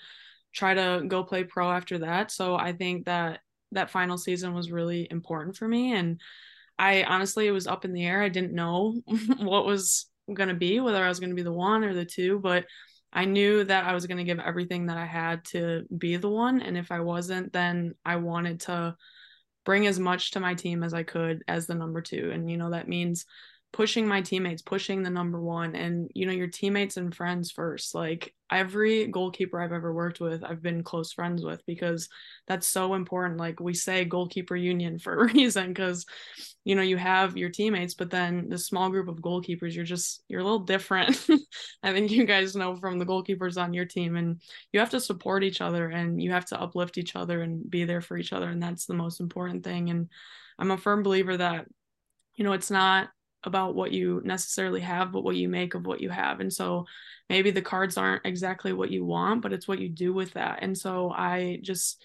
[0.53, 2.31] try to go play pro after that.
[2.31, 3.41] So I think that
[3.73, 6.21] that final season was really important for me and
[6.79, 8.23] I honestly it was up in the air.
[8.23, 9.01] I didn't know
[9.39, 12.05] what was going to be, whether I was going to be the one or the
[12.05, 12.67] two, but
[13.13, 16.29] I knew that I was going to give everything that I had to be the
[16.29, 16.61] one.
[16.61, 18.97] And if I wasn't, then I wanted to
[19.65, 22.31] bring as much to my team as I could as the number two.
[22.33, 23.25] And, you know, that means
[23.73, 27.95] pushing my teammates, pushing the number one, and you know, your teammates and friends first.
[27.95, 32.09] Like every goalkeeper I've ever worked with, I've been close friends with because
[32.47, 33.39] that's so important.
[33.39, 36.07] Like we say goalkeeper union for a reason because
[36.69, 40.23] you know, you have your teammates, but then the small group of goalkeepers, you're just
[40.29, 41.27] you're a little different.
[41.83, 45.01] I think you guys know from the goalkeepers on your team, and you have to
[45.01, 48.35] support each other and you have to uplift each other and be there for each
[48.35, 48.51] other.
[48.51, 49.89] And that's the most important thing.
[49.89, 50.11] And
[50.59, 51.67] I'm a firm believer that,
[52.35, 53.09] you know, it's not
[53.45, 56.41] about what you necessarily have, but what you make of what you have.
[56.41, 56.87] And so
[57.29, 60.59] maybe the cards aren't exactly what you want, but it's what you do with that.
[60.63, 62.03] And so I just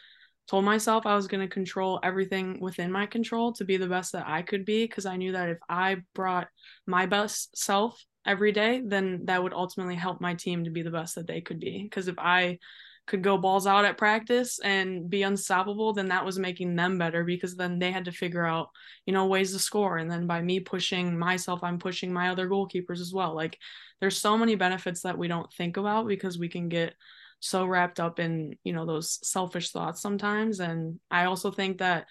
[0.47, 4.11] told myself I was going to control everything within my control to be the best
[4.11, 6.49] that I could be because I knew that if I brought
[6.85, 10.91] my best self every day, then that would ultimately help my team to be the
[10.91, 11.83] best that they could be.
[11.83, 12.59] Because if I
[13.05, 17.23] could go balls out at practice and be unstoppable, then that was making them better
[17.23, 18.69] because then they had to figure out,
[19.05, 19.97] you know, ways to score.
[19.97, 23.35] And then by me pushing myself, I'm pushing my other goalkeepers as well.
[23.35, 23.57] Like
[23.99, 26.93] there's so many benefits that we don't think about because we can get
[27.41, 30.61] so wrapped up in, you know, those selfish thoughts sometimes.
[30.61, 32.05] And I also think that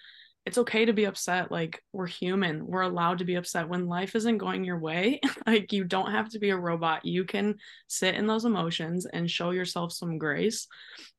[0.45, 1.51] it's okay to be upset.
[1.51, 2.67] Like we're human.
[2.67, 5.21] We're allowed to be upset when life isn't going your way.
[5.47, 7.05] like you don't have to be a robot.
[7.05, 7.55] You can
[7.87, 10.67] sit in those emotions and show yourself some grace.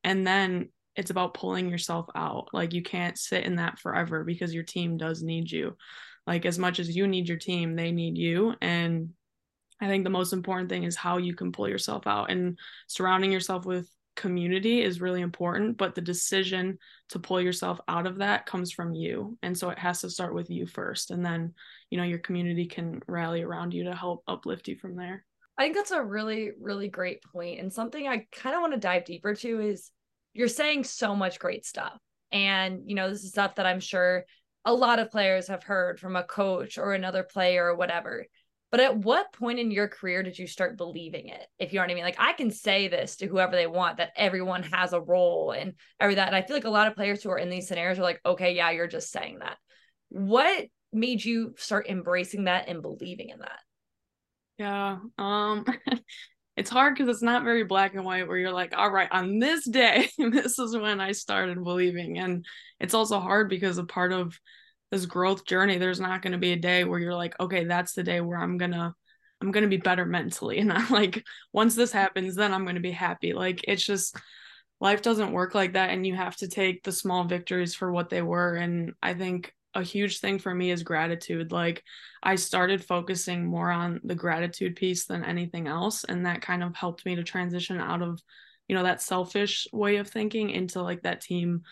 [0.02, 2.50] And then it's about pulling yourself out.
[2.52, 5.76] Like you can't sit in that forever because your team does need you.
[6.26, 8.54] Like as much as you need your team, they need you.
[8.60, 9.10] And
[9.80, 13.32] I think the most important thing is how you can pull yourself out and surrounding
[13.32, 16.78] yourself with community is really important, but the decision
[17.10, 19.36] to pull yourself out of that comes from you.
[19.42, 21.10] And so it has to start with you first.
[21.10, 21.54] And then,
[21.90, 25.24] you know, your community can rally around you to help uplift you from there.
[25.56, 27.60] I think that's a really, really great point.
[27.60, 29.90] And something I kind of want to dive deeper to is
[30.32, 31.96] you're saying so much great stuff.
[32.32, 34.24] And, you know, this is stuff that I'm sure
[34.64, 38.26] a lot of players have heard from a coach or another player or whatever.
[38.74, 41.46] But at what point in your career did you start believing it?
[41.60, 42.02] If you know what I mean?
[42.02, 45.74] Like I can say this to whoever they want that everyone has a role and
[46.00, 46.26] every that.
[46.26, 48.20] And I feel like a lot of players who are in these scenarios are like,
[48.26, 49.58] okay, yeah, you're just saying that.
[50.08, 53.60] What made you start embracing that and believing in that?
[54.58, 54.98] Yeah.
[55.18, 55.64] Um
[56.56, 59.38] it's hard because it's not very black and white where you're like, all right, on
[59.38, 62.18] this day, this is when I started believing.
[62.18, 62.44] And
[62.80, 64.36] it's also hard because a part of
[64.90, 67.94] this growth journey there's not going to be a day where you're like okay that's
[67.94, 68.94] the day where i'm going to
[69.44, 70.58] i'm going to be better mentally.
[70.64, 73.32] And i'm like once this happens then i'm going to be happy.
[73.32, 74.16] Like it's just
[74.80, 78.10] life doesn't work like that and you have to take the small victories for what
[78.10, 78.54] they were.
[78.54, 81.52] And i think a huge thing for me is gratitude.
[81.52, 81.82] Like
[82.22, 86.74] i started focusing more on the gratitude piece than anything else and that kind of
[86.74, 88.20] helped me to transition out of
[88.68, 91.62] you know that selfish way of thinking into like that team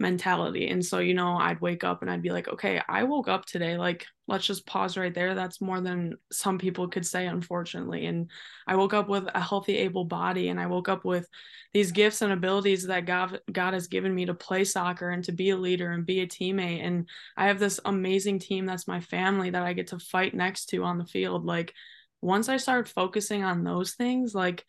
[0.00, 0.68] mentality.
[0.68, 3.44] And so, you know, I'd wake up and I'd be like, okay, I woke up
[3.44, 3.76] today.
[3.76, 5.34] Like, let's just pause right there.
[5.34, 8.06] That's more than some people could say, unfortunately.
[8.06, 8.30] And
[8.66, 10.48] I woke up with a healthy, able body.
[10.48, 11.28] And I woke up with
[11.74, 15.32] these gifts and abilities that God, God has given me to play soccer and to
[15.32, 16.84] be a leader and be a teammate.
[16.84, 20.66] And I have this amazing team that's my family that I get to fight next
[20.70, 21.44] to on the field.
[21.44, 21.74] Like,
[22.22, 24.64] once I started focusing on those things, like,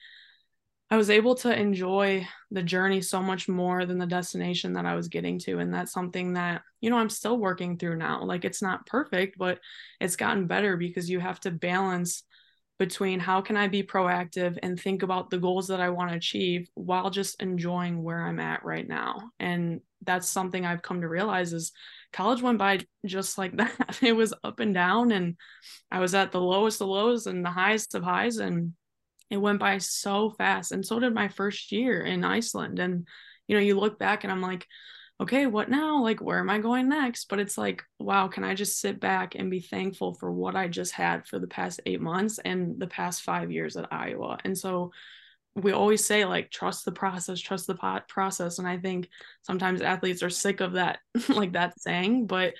[0.92, 4.94] I was able to enjoy the journey so much more than the destination that I
[4.94, 5.60] was getting to.
[5.60, 8.26] And that's something that, you know, I'm still working through now.
[8.26, 9.60] Like it's not perfect, but
[10.02, 12.24] it's gotten better because you have to balance
[12.78, 16.18] between how can I be proactive and think about the goals that I want to
[16.18, 19.32] achieve while just enjoying where I'm at right now.
[19.40, 21.72] And that's something I've come to realize is
[22.12, 24.00] college went by just like that.
[24.02, 25.38] It was up and down and
[25.90, 28.74] I was at the lowest of lows and the highest of highs and
[29.32, 33.08] it went by so fast and so did my first year in Iceland and
[33.48, 34.68] you know you look back and I'm like
[35.20, 36.02] okay what now?
[36.02, 37.30] Like where am I going next?
[37.30, 40.68] But it's like wow can I just sit back and be thankful for what I
[40.68, 44.38] just had for the past 8 months and the past 5 years at Iowa?
[44.44, 44.92] And so
[45.56, 49.10] we always say like trust the process trust the pot process and I think
[49.42, 51.00] sometimes athletes are sick of that
[51.30, 52.54] like that saying but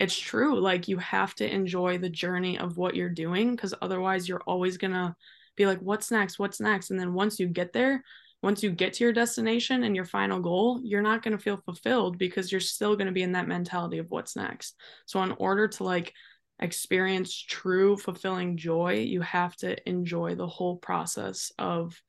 [0.00, 4.28] it's true like you have to enjoy the journey of what you're doing because otherwise
[4.28, 5.14] you're always to
[5.56, 6.38] be like, what's next?
[6.38, 6.90] What's next?
[6.90, 8.02] And then once you get there,
[8.42, 11.58] once you get to your destination and your final goal, you're not going to feel
[11.64, 14.74] fulfilled because you're still going to be in that mentality of what's next.
[15.06, 16.12] So, in order to like
[16.58, 22.00] experience true fulfilling joy, you have to enjoy the whole process of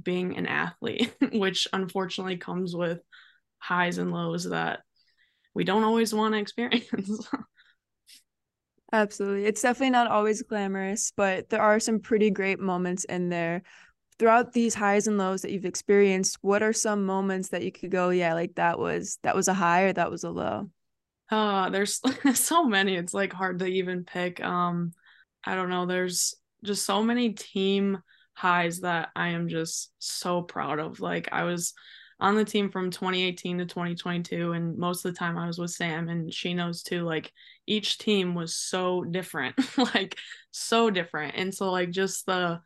[0.00, 3.00] being an athlete, which unfortunately comes with
[3.58, 4.80] highs and lows that
[5.54, 7.28] we don't always want to experience.
[8.96, 9.44] Absolutely.
[9.44, 13.62] It's definitely not always glamorous, but there are some pretty great moments in there.
[14.18, 17.90] Throughout these highs and lows that you've experienced, what are some moments that you could
[17.90, 20.70] go, yeah, like that was that was a high or that was a low?
[21.30, 22.00] Uh, there's
[22.34, 22.96] so many.
[22.96, 24.42] It's like hard to even pick.
[24.42, 24.92] Um,
[25.44, 25.84] I don't know.
[25.84, 26.34] There's
[26.64, 27.98] just so many team
[28.32, 31.00] highs that I am just so proud of.
[31.00, 31.74] Like I was
[32.18, 35.70] on the team from 2018 to 2022 and most of the time I was with
[35.70, 37.30] Sam and she knows too like
[37.66, 39.54] each team was so different
[39.94, 40.16] like
[40.50, 41.34] so different.
[41.36, 42.60] And so like just the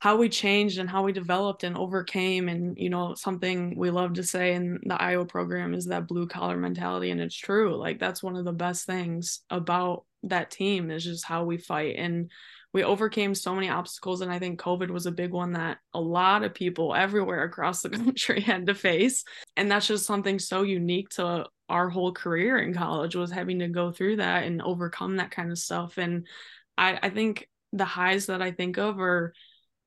[0.00, 4.14] how we changed and how we developed and overcame and you know something we love
[4.14, 7.76] to say in the Iowa program is that blue collar mentality and it's true.
[7.76, 11.96] Like that's one of the best things about that team is just how we fight.
[11.96, 12.30] And
[12.72, 16.00] we overcame so many obstacles and i think covid was a big one that a
[16.00, 19.24] lot of people everywhere across the country had to face.
[19.56, 23.68] And that's just something so unique to our whole career in college was having to
[23.68, 25.98] go through that and overcome that kind of stuff.
[25.98, 26.26] And
[26.78, 29.32] i i think the highs that i think of are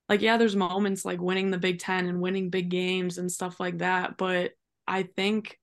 [0.07, 3.59] like yeah there's moments like winning the big 10 and winning big games and stuff
[3.59, 4.17] like that.
[4.17, 4.51] But
[4.87, 5.57] i think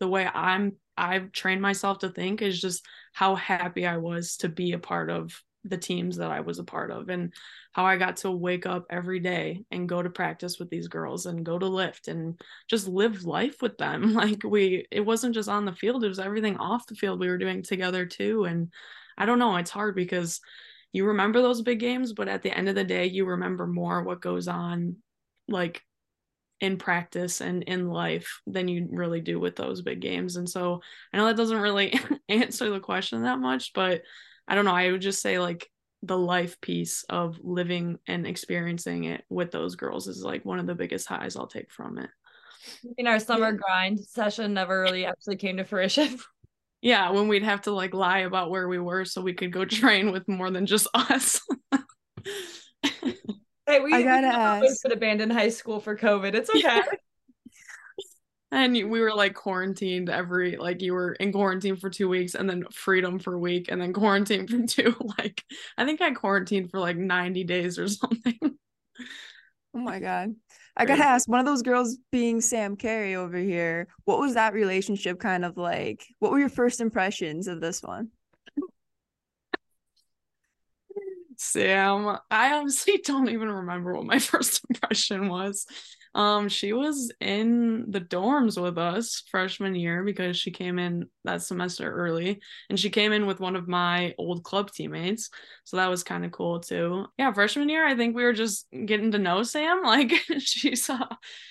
[0.00, 4.48] the way i'm i've trained myself to think is just how happy i was to
[4.48, 7.32] be a part of the teams that I was a part of and
[7.72, 11.26] how I got to wake up every day and go to practice with these girls
[11.26, 14.14] and go to lift and just live life with them.
[14.26, 17.28] Like we it wasn't just on the field, it was everything off the field we
[17.28, 18.72] were doing together too and
[19.18, 20.40] I don't know, it's hard because
[20.92, 24.02] you remember those big games, but at the end of the day you remember more
[24.02, 24.96] what goes on
[25.48, 25.82] like
[26.60, 30.36] in practice and in life than you really do with those big games.
[30.36, 30.80] And so
[31.12, 31.98] I know that doesn't really
[32.28, 34.02] answer the question that much, but
[34.48, 34.74] I don't know.
[34.74, 35.68] I would just say like
[36.02, 40.66] the life piece of living and experiencing it with those girls is like one of
[40.66, 42.10] the biggest highs I'll take from it.
[42.98, 43.58] In our summer yeah.
[43.58, 46.18] grind session never really actually came to fruition.
[46.82, 49.64] Yeah, when we'd have to like lie about where we were so we could go
[49.64, 51.40] train with more than just us.
[52.84, 54.82] hey, we, I gotta we ask.
[54.82, 56.34] could abandon high school for COVID.
[56.34, 56.82] It's okay.
[58.52, 62.48] And we were like quarantined every like you were in quarantine for two weeks and
[62.48, 65.42] then freedom for a week and then quarantine for two like
[65.76, 68.38] i think i quarantined for like 90 days or something.
[68.42, 70.34] Oh my god.
[70.76, 74.54] I gotta ask one of those girls being sam carey over here what was that
[74.54, 76.06] relationship kind of like?
[76.20, 78.10] What were your first impressions of this one?
[81.38, 85.66] Sam i honestly don't even remember what my first impression was
[86.16, 91.42] um, she was in the dorms with us freshman year because she came in that
[91.42, 92.40] semester early
[92.70, 95.28] and she came in with one of my old club teammates.
[95.64, 97.04] So that was kind of cool too.
[97.18, 99.82] Yeah, freshman year, I think we were just getting to know Sam.
[99.84, 101.06] Like she's a,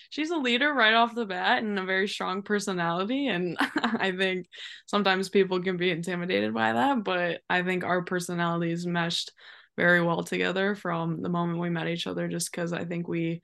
[0.10, 3.28] she's a leader right off the bat and a very strong personality.
[3.28, 4.48] And I think
[4.88, 9.32] sometimes people can be intimidated by that, but I think our personalities meshed
[9.78, 13.42] very well together from the moment we met each other just because I think we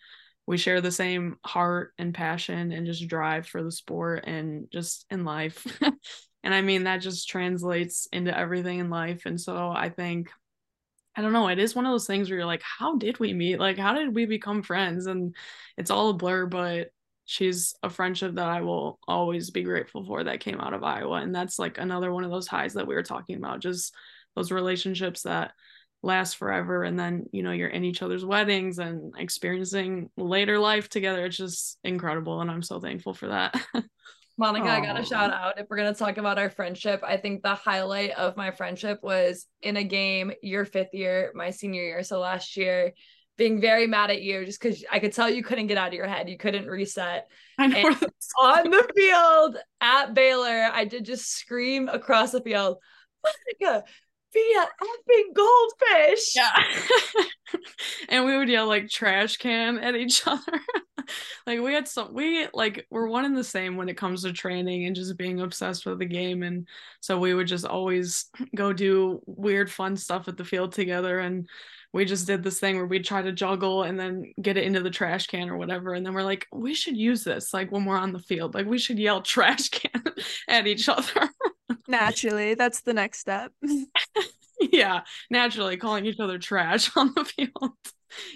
[0.48, 5.06] we share the same heart and passion and just drive for the sport and just
[5.10, 5.66] in life.
[6.44, 9.26] and I mean, that just translates into everything in life.
[9.26, 10.30] And so I think,
[11.16, 13.34] I don't know, it is one of those things where you're like, how did we
[13.34, 13.60] meet?
[13.60, 15.06] Like, how did we become friends?
[15.06, 15.36] And
[15.78, 16.90] it's all a blur, but
[17.26, 21.22] she's a friendship that I will always be grateful for that came out of Iowa.
[21.22, 23.94] And that's like another one of those highs that we were talking about, just
[24.36, 25.52] those relationships that
[26.04, 30.90] last forever and then you know you're in each other's weddings and experiencing later life
[30.90, 33.54] together it's just incredible and i'm so thankful for that
[34.38, 34.82] monica Aww.
[34.82, 37.44] i got a shout out if we're going to talk about our friendship i think
[37.44, 42.04] the highlight of my friendship was in a game your fifth year my senior year
[42.04, 42.94] so last year
[43.38, 45.94] being very mad at you just because I could tell you couldn't get out of
[45.96, 46.30] your head.
[46.30, 47.28] You couldn't reset.
[47.58, 47.72] on
[48.70, 52.78] the field at Baylor, I did just scream across the field,
[53.24, 53.84] Monica,
[54.34, 56.36] be a effing goldfish.
[56.36, 56.64] Yeah.
[58.10, 60.60] and we would yell like trash can at each other.
[61.46, 64.32] like we had some we like we're one and the same when it comes to
[64.32, 66.44] training and just being obsessed with the game.
[66.44, 66.68] And
[67.00, 71.48] so we would just always go do weird fun stuff at the field together and
[71.94, 74.80] we just did this thing where we'd try to juggle and then get it into
[74.80, 75.94] the trash can or whatever.
[75.94, 78.54] And then we're like, we should use this like when we're on the field.
[78.54, 80.02] Like we should yell trash can
[80.48, 81.30] at each other.
[81.92, 83.52] Naturally, that's the next step.
[84.62, 87.72] yeah, naturally, calling each other trash on the field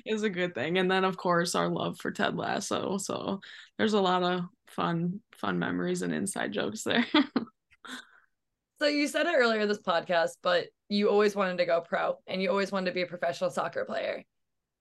[0.06, 0.78] is a good thing.
[0.78, 2.97] And then, of course, our love for Ted Lasso.
[2.97, 3.39] So
[3.78, 7.06] there's a lot of fun, fun memories and inside jokes there.
[8.82, 12.41] so you said it earlier this podcast, but you always wanted to go pro and
[12.41, 14.24] you always wanted to be a professional soccer player.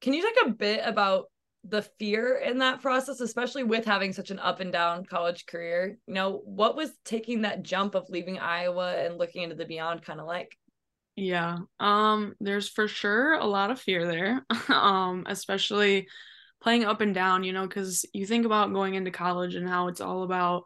[0.01, 1.27] Can you talk a bit about
[1.67, 5.99] the fear in that process, especially with having such an up and down college career?
[6.07, 10.03] You know, what was taking that jump of leaving Iowa and looking into the beyond
[10.03, 10.57] kind of like?
[11.17, 11.59] Yeah.
[11.81, 14.45] Um there's for sure a lot of fear there.
[14.69, 16.09] um especially
[16.61, 19.89] playing up and down, you know, cuz you think about going into college and how
[19.89, 20.65] it's all about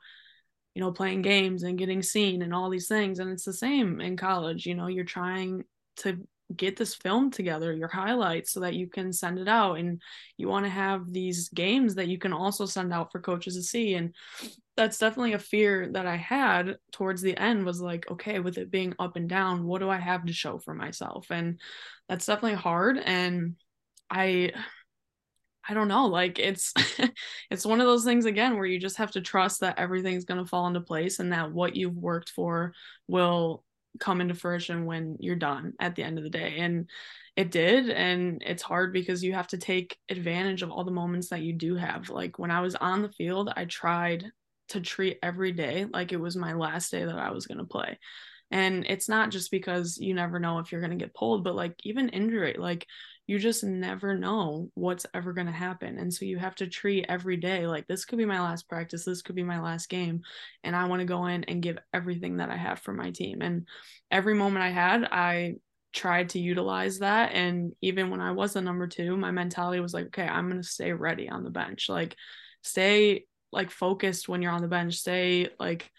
[0.75, 4.01] you know playing games and getting seen and all these things and it's the same
[4.01, 5.65] in college, you know, you're trying
[5.97, 6.27] to
[6.57, 9.79] get this film together, your highlights, so that you can send it out.
[9.79, 10.01] And
[10.37, 13.63] you want to have these games that you can also send out for coaches to
[13.63, 13.95] see.
[13.95, 14.15] And
[14.77, 18.71] that's definitely a fear that I had towards the end was like, okay, with it
[18.71, 21.27] being up and down, what do I have to show for myself?
[21.31, 21.61] And
[22.09, 22.99] that's definitely hard.
[22.99, 23.57] And
[24.11, 24.53] I,
[25.69, 26.73] I don't know, like it's
[27.51, 30.43] it's one of those things again where you just have to trust that everything's going
[30.43, 32.73] to fall into place and that what you've worked for
[33.07, 33.65] will
[33.99, 36.57] come into fruition when you're done at the end of the day.
[36.59, 36.89] And
[37.37, 41.29] it did and it's hard because you have to take advantage of all the moments
[41.29, 42.11] that you do have.
[42.11, 44.25] Like when i was on the field i tried
[44.69, 47.65] to treat every day like it was my last day that i was going to
[47.65, 47.99] play.
[48.51, 51.55] And it's not just because you never know if you're going to get pulled but
[51.55, 52.87] like even injury like
[53.29, 55.99] you just never know what's ever going to happen.
[55.99, 59.05] And so you have to treat every day like this could be my last practice,
[59.05, 60.23] this could be my last game.
[60.65, 63.43] And I want to go in and give everything that I have for my team.
[63.43, 63.69] And
[64.11, 65.57] every moment I had, I
[65.93, 67.33] tried to utilize that.
[67.35, 70.63] And even when I was the number two, my mentality was like, okay, I'm going
[70.63, 71.91] to stay ready on the bench.
[71.91, 72.17] Like,
[72.63, 75.91] stay like focused when you're on the bench, stay like,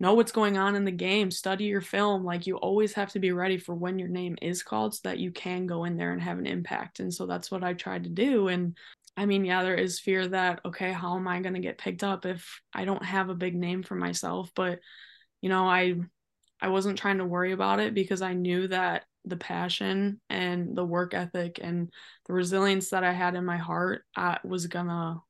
[0.00, 2.24] know what's going on in the game, study your film.
[2.24, 5.18] Like you always have to be ready for when your name is called so that
[5.18, 7.00] you can go in there and have an impact.
[7.00, 8.48] And so that's what I tried to do.
[8.48, 8.76] And
[9.16, 12.04] I mean, yeah, there is fear that, okay, how am I going to get picked
[12.04, 14.52] up if I don't have a big name for myself?
[14.54, 14.78] But,
[15.40, 15.96] you know, I,
[16.60, 20.84] I wasn't trying to worry about it because I knew that the passion and the
[20.84, 21.92] work ethic and
[22.26, 25.20] the resilience that I had in my heart I was gonna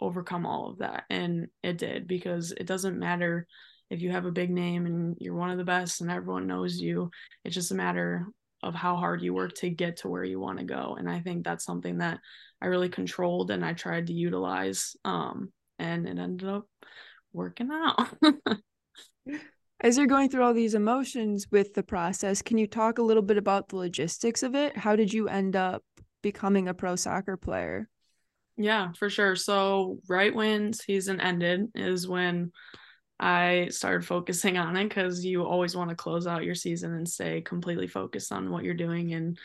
[0.00, 1.04] overcome all of that.
[1.08, 3.46] And it did because it doesn't matter
[3.90, 6.80] if you have a big name and you're one of the best and everyone knows
[6.80, 7.10] you,
[7.44, 8.26] it's just a matter
[8.62, 10.96] of how hard you work to get to where you want to go.
[10.98, 12.18] And I think that's something that
[12.60, 14.96] I really controlled and I tried to utilize.
[15.04, 16.66] Um, and it ended up
[17.32, 18.08] working out.
[19.80, 23.22] As you're going through all these emotions with the process, can you talk a little
[23.22, 24.76] bit about the logistics of it?
[24.76, 25.82] How did you end up
[26.22, 27.88] becoming a pro soccer player?
[28.56, 29.36] Yeah, for sure.
[29.36, 32.52] So, right when season ended is when
[33.18, 37.08] I started focusing on it because you always want to close out your season and
[37.08, 39.36] stay completely focused on what you're doing in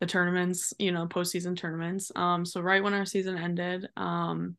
[0.00, 2.10] the tournaments, you know, postseason tournaments.
[2.16, 4.56] Um, so right when our season ended, um,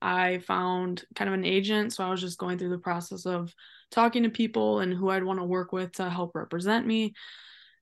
[0.00, 1.92] I found kind of an agent.
[1.92, 3.52] So I was just going through the process of
[3.90, 7.14] talking to people and who I'd want to work with to help represent me.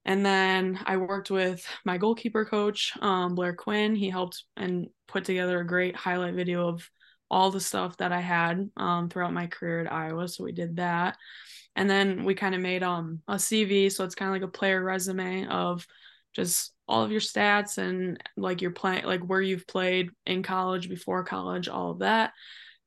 [0.05, 3.95] And then I worked with my goalkeeper coach, um, Blair Quinn.
[3.95, 6.89] He helped and put together a great highlight video of
[7.35, 10.29] all the stuff that I had um, throughout my career at Iowa.
[10.29, 11.17] So we did that.
[11.75, 13.91] And then we kind of made um, a CV.
[13.91, 15.85] So it's kind of like a player resume of
[16.33, 20.89] just all of your stats and like your play, like where you've played in college,
[20.89, 22.35] before college, all of that.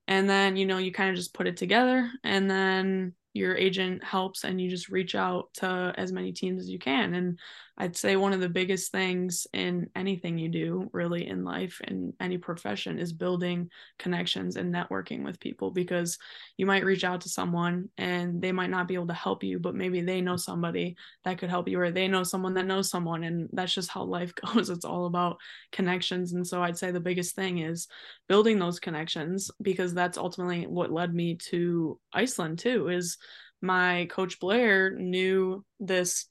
[0.07, 4.01] And then, you know, you kind of just put it together and then your agent
[4.01, 7.13] helps and you just reach out to as many teams as you can.
[7.13, 7.37] And
[7.79, 12.13] I'd say one of the biggest things in anything you do, really in life, in
[12.19, 13.69] any profession, is building
[13.99, 16.17] connections and networking with people because
[16.57, 19.59] you might reach out to someone and they might not be able to help you,
[19.59, 22.89] but maybe they know somebody that could help you, or they know someone that knows
[22.89, 23.23] someone.
[23.23, 24.71] And that's just how life goes.
[24.71, 25.37] It's all about
[25.71, 26.33] connections.
[26.33, 27.87] And so I'd say the biggest thing is
[28.27, 33.17] building those connections because that's ultimately what led me to Iceland, too, is
[33.61, 36.25] my coach Blair knew this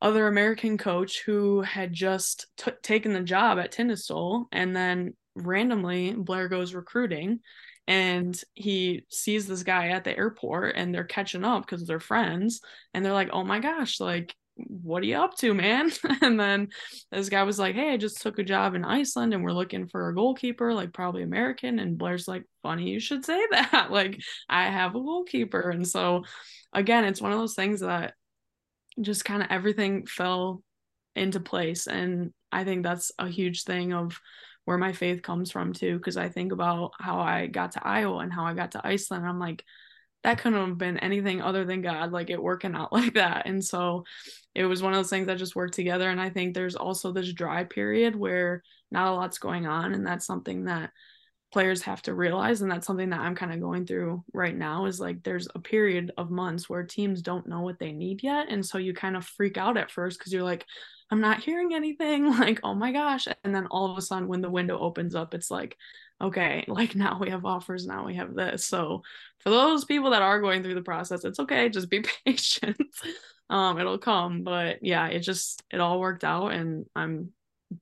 [0.00, 6.12] other American coach who had just t- taken the job at Tindastól and then randomly
[6.12, 7.40] Blair goes recruiting
[7.88, 12.60] and he sees this guy at the airport and they're catching up because they're friends
[12.92, 15.90] and they're like oh my gosh like what are you up to man?
[16.22, 16.68] And then
[17.12, 19.86] this guy was like hey i just took a job in iceland and we're looking
[19.86, 21.78] for a goalkeeper like probably american.
[21.78, 23.88] And blair's like funny you should say that.
[23.90, 24.18] Like
[24.48, 25.70] i have a goalkeeper.
[25.70, 26.24] And so
[26.72, 28.14] again it's one of those things that
[29.00, 30.62] just kind of everything fell
[31.14, 34.20] into place and i think that's a huge thing of
[34.64, 38.18] where my faith comes from too because i think about how i got to iowa
[38.18, 39.64] and how i got to iceland i'm like
[40.24, 43.64] that couldn't have been anything other than god like it working out like that and
[43.64, 44.04] so
[44.54, 47.12] it was one of those things that just worked together and i think there's also
[47.12, 50.90] this dry period where not a lot's going on and that's something that
[51.56, 54.84] players have to realize and that's something that i'm kind of going through right now
[54.84, 58.48] is like there's a period of months where teams don't know what they need yet
[58.50, 60.66] and so you kind of freak out at first because you're like
[61.10, 62.26] I'm not hearing anything.
[62.40, 63.28] Like, oh my gosh.
[63.44, 65.76] And then all of a sudden, when the window opens up, it's like,
[66.20, 68.64] okay, like now we have offers, now we have this.
[68.64, 69.02] So
[69.38, 71.68] for those people that are going through the process, it's okay.
[71.68, 72.76] Just be patient.
[73.48, 74.42] um, it'll come.
[74.42, 77.30] But yeah, it just it all worked out and I'm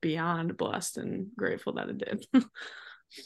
[0.01, 2.45] beyond blessed and grateful that it did.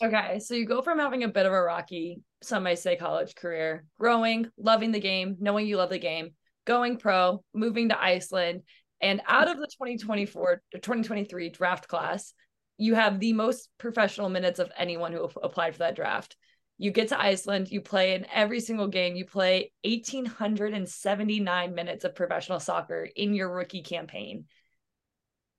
[0.01, 0.39] Okay.
[0.39, 3.85] So you go from having a bit of a rocky, some may say college career,
[3.99, 6.31] growing, loving the game, knowing you love the game,
[6.65, 8.63] going pro, moving to Iceland,
[9.01, 12.33] and out of the 2024 2023 draft class,
[12.77, 16.35] you have the most professional minutes of anyone who applied for that draft.
[16.77, 22.15] You get to Iceland, you play in every single game, you play 1,879 minutes of
[22.15, 24.45] professional soccer in your rookie campaign.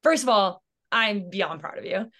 [0.03, 2.11] First of all, I'm beyond proud of you.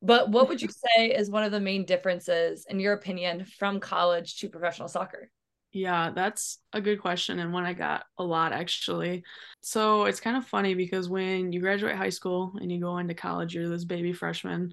[0.00, 3.80] But what would you say is one of the main differences, in your opinion, from
[3.80, 5.30] college to professional soccer?
[5.72, 9.22] Yeah, that's a good question and one I got a lot actually.
[9.60, 13.14] So it's kind of funny because when you graduate high school and you go into
[13.14, 14.72] college, you're this baby freshman.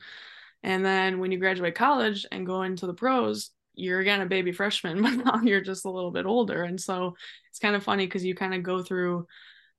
[0.64, 4.54] And then when you graduate college and go into the pros, you're again a baby
[4.54, 6.64] freshman, but now you're just a little bit older.
[6.64, 7.16] And so
[7.50, 9.28] it's kind of funny because you kind of go through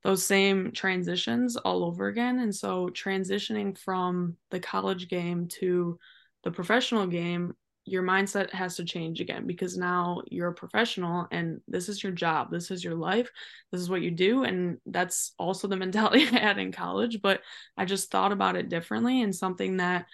[0.07, 2.39] those same transitions all over again.
[2.39, 5.99] And so transitioning from the college game to
[6.45, 7.53] the professional game
[7.83, 12.11] your mindset has to change again because now you're a professional and this is your
[12.11, 13.29] job this is your life
[13.71, 14.43] this is what you do.
[14.45, 17.41] And that's also the mentality i had in college but
[17.77, 19.21] i just thought about it differently.
[19.23, 20.05] And something that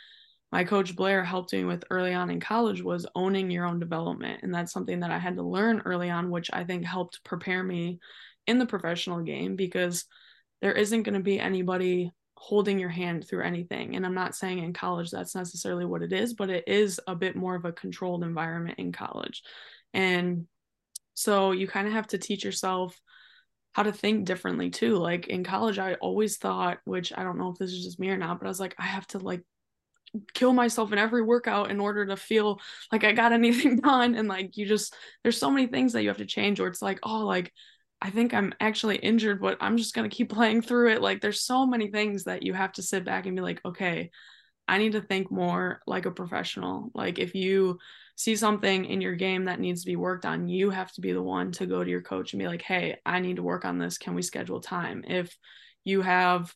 [0.51, 4.41] my coach blair helped me with early on in college was owning your own development.
[4.41, 7.61] And that's something that i had to learn early on which i think helped prepare
[7.61, 7.99] me
[8.47, 10.05] in the professional game because
[10.61, 13.95] there isn't going to be anybody holding your hand through anything.
[13.95, 17.15] And I'm not saying in college that's necessarily what it is, but it is a
[17.15, 19.43] bit more of a controlled environment in college.
[19.93, 20.47] And
[21.13, 22.99] so you kind of have to teach yourself
[23.73, 24.97] how to think differently too.
[24.97, 28.09] Like in college, I always thought, which I don't know if this is just me
[28.09, 29.43] or not, but I was like, I have to like
[30.33, 32.59] kill myself in every workout in order to feel
[32.91, 34.15] like I got anything done.
[34.15, 36.81] And like you just, there's so many things that you have to change, or it's
[36.81, 37.51] like, oh, like
[38.03, 41.01] I think I'm actually injured, but I'm just going to keep playing through it.
[41.01, 44.11] Like, there's so many things that you have to sit back and be like, okay,
[44.67, 46.91] I need to think more like a professional.
[46.93, 47.79] Like, if you
[48.15, 51.13] see something in your game that needs to be worked on, you have to be
[51.13, 53.63] the one to go to your coach and be like, hey, I need to work
[53.63, 53.97] on this.
[53.97, 55.05] Can we schedule time?
[55.07, 55.35] If
[55.85, 56.53] you have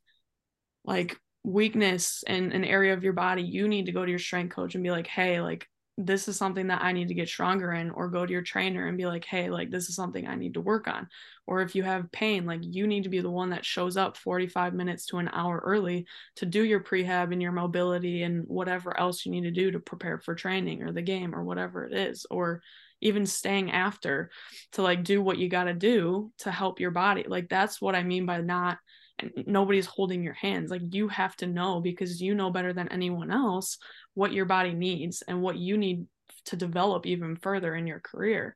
[0.84, 4.54] like weakness in an area of your body, you need to go to your strength
[4.54, 5.68] coach and be like, hey, like,
[5.98, 8.88] this is something that I need to get stronger in, or go to your trainer
[8.88, 11.08] and be like, hey, like this is something I need to work on.
[11.48, 14.16] Or if you have pain, like you need to be the one that shows up
[14.16, 18.98] 45 minutes to an hour early to do your prehab and your mobility and whatever
[19.00, 21.93] else you need to do to prepare for training or the game or whatever it
[21.93, 22.28] is.
[22.30, 22.62] Or
[23.02, 24.30] even staying after
[24.74, 27.26] to like do what you got to do to help your body.
[27.28, 28.78] Like that's what I mean by not
[29.20, 32.88] and nobody's holding your hands like you have to know because you know better than
[32.89, 33.78] anyone else
[34.18, 36.07] what your body needs and what you need
[36.45, 38.55] to develop even further in your career.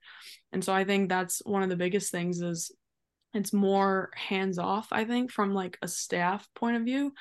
[0.52, 2.72] And so i think that's one of the biggest things is
[3.36, 7.14] it's more hands off i think from like a staff point of view.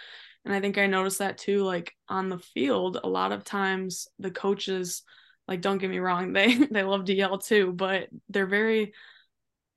[0.46, 4.08] And i think i noticed that too like on the field a lot of times
[4.18, 5.02] the coaches
[5.46, 8.94] like don't get me wrong they they love to yell too but they're very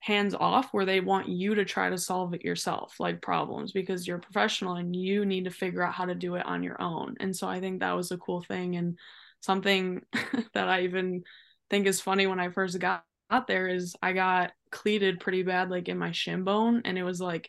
[0.04, 4.06] hands off where they want you to try to solve it yourself like problems because
[4.06, 6.80] you're a professional and you need to figure out how to do it on your
[6.80, 7.16] own.
[7.20, 8.98] And so i think that was a cool thing and
[9.40, 10.02] something
[10.52, 11.24] that i even
[11.70, 15.70] think is funny when i first got out there is i got cleated pretty bad
[15.70, 17.48] like in my shin bone and it was like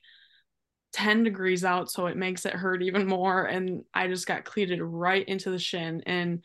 [0.93, 3.43] 10 degrees out so it makes it hurt even more.
[3.43, 6.41] And i just got cleated right into the shin and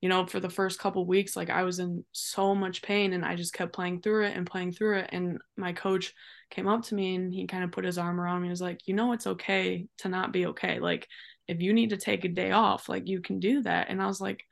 [0.00, 3.24] you know, for the first couple weeks, like I was in so much pain and
[3.24, 5.10] I just kept playing through it and playing through it.
[5.12, 6.14] And my coach
[6.50, 8.48] came up to me and he kind of put his arm around me.
[8.48, 10.78] He was like, you know, it's okay to not be okay.
[10.78, 11.08] Like,
[11.48, 13.88] if you need to take a day off, like you can do that.
[13.88, 14.44] And I was like,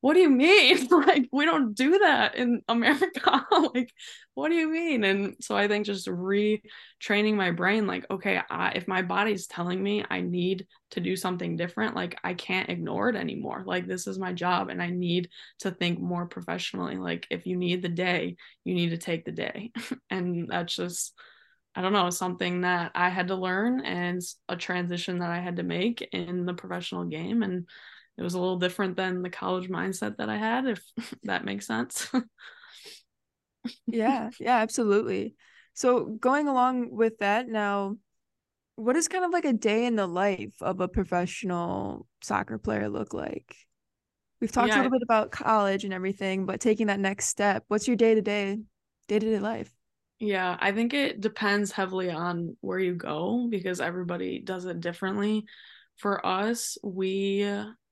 [0.00, 0.86] what do you mean?
[0.90, 3.46] like, we don't do that in America.
[3.74, 3.92] like,
[4.34, 5.04] what do you mean?
[5.04, 9.82] And so I think just retraining my brain, like, okay, I, if my body's telling
[9.82, 13.62] me I need to do something different, like, I can't ignore it anymore.
[13.66, 15.28] Like, this is my job and I need
[15.60, 16.96] to think more professionally.
[16.96, 19.72] Like, if you need the day, you need to take the day.
[20.10, 21.12] and that's just,
[21.74, 25.56] I don't know, something that I had to learn and a transition that I had
[25.56, 27.42] to make in the professional game.
[27.42, 27.66] And
[28.20, 30.84] it was a little different than the college mindset that I had, if
[31.24, 32.06] that makes sense.
[33.86, 35.34] yeah, yeah, absolutely.
[35.72, 37.96] So going along with that now,
[38.76, 42.90] what does kind of like a day in the life of a professional soccer player
[42.90, 43.56] look like?
[44.38, 44.74] We've talked yeah.
[44.74, 48.14] a little bit about college and everything, but taking that next step, what's your day
[48.14, 48.58] to day,
[49.08, 49.72] day to day life?
[50.18, 55.46] Yeah, I think it depends heavily on where you go because everybody does it differently.
[55.96, 57.50] For us, we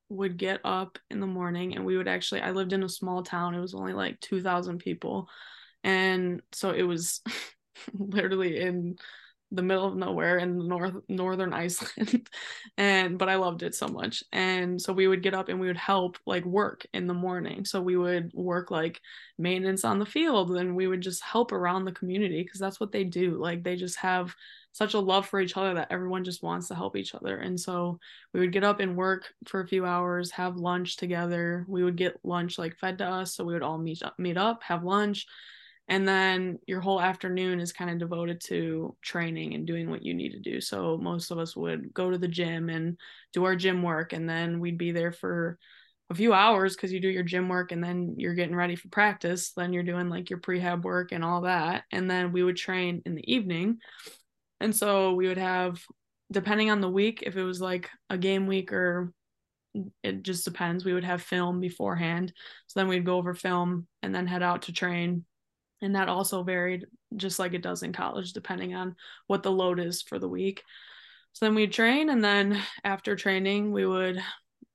[0.09, 3.23] would get up in the morning and we would actually I lived in a small
[3.23, 3.55] town.
[3.55, 5.29] It was only like 2000 people.
[5.83, 7.21] And so it was
[7.93, 8.97] literally in
[9.51, 12.29] the middle of nowhere in north northern Iceland.
[12.77, 14.23] And but I loved it so much.
[14.31, 17.65] And so we would get up and we would help like work in the morning.
[17.65, 19.01] So we would work like
[19.37, 20.51] maintenance on the field.
[20.51, 23.37] And we would just help around the community because that's what they do.
[23.37, 24.33] Like they just have
[24.71, 27.37] such a love for each other that everyone just wants to help each other.
[27.37, 27.99] And so
[28.33, 31.65] we would get up and work for a few hours have lunch together.
[31.67, 33.35] We would get lunch like fed to us.
[33.35, 35.25] So we would all meet up meet up have lunch
[35.89, 40.13] and then your whole afternoon is kind of devoted to training and doing what you
[40.13, 40.61] need to do.
[40.61, 42.95] So most of us would go to the gym and
[43.33, 45.57] do our gym work and then we'd be there for
[46.11, 48.87] a few hours because you do your gym work and then you're getting ready for
[48.89, 49.51] practice.
[49.51, 51.85] Then you're doing like your prehab work and all that.
[51.91, 53.79] And then we would train in the evening.
[54.59, 55.81] And so we would have
[56.31, 59.11] depending on the week if it was like a game week or
[60.03, 62.31] it just depends we would have film beforehand.
[62.67, 65.25] So then we'd go over film and then head out to train
[65.81, 68.95] and that also varied just like it does in college depending on
[69.27, 70.63] what the load is for the week.
[71.33, 74.21] So then we'd train and then after training we would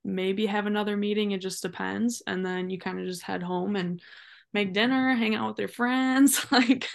[0.05, 1.33] maybe have another meeting.
[1.33, 2.23] It just depends.
[2.27, 4.01] And then you kind of just head home and
[4.53, 6.47] make dinner hang out with your friends.
[6.51, 6.89] Like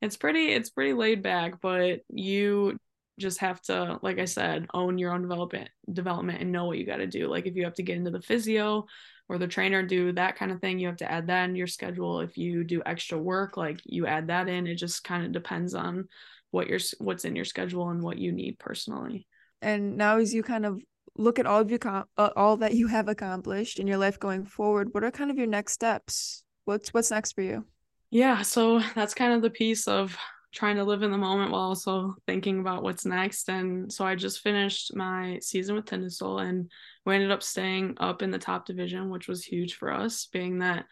[0.00, 2.78] it's pretty it's pretty laid back but you
[3.18, 6.86] just have to like i said own your own development development and know what you
[6.86, 7.28] got to do.
[7.28, 8.86] Like if you have to get into the physio
[9.28, 11.66] or the trainer do that kind of thing you have to add that in your
[11.66, 12.20] schedule.
[12.20, 14.66] If you do extra work like you add that in.
[14.66, 16.08] It just kind of depends on
[16.50, 19.26] what your what's in your schedule and what you need personally.
[19.60, 20.80] And now as you kind of
[21.16, 24.20] look at all of your com- uh, all that you have accomplished in your life
[24.20, 26.42] going forward what are kind of your next steps?
[26.64, 27.66] What's what's next for you?
[28.10, 30.16] Yeah so that's kind of the piece of
[30.52, 33.48] trying to live in the moment while also thinking about what's next.
[33.50, 36.70] And so I just finished my season with Tindastól and
[37.04, 40.60] we ended up staying up in the top division, which was huge for us, being
[40.60, 40.86] that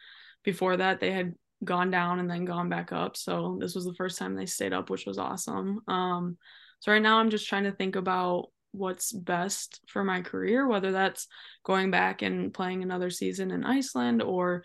[0.45, 1.35] before that they had
[1.65, 3.17] gone down and then gone back up.
[3.17, 5.81] So this was the first time they stayed up, which was awesome.
[5.89, 6.37] Um,
[6.81, 10.93] so right now I'm just trying to think about what's best for my career, whether
[10.93, 11.29] that's
[11.65, 14.65] going back and playing another season in Iceland or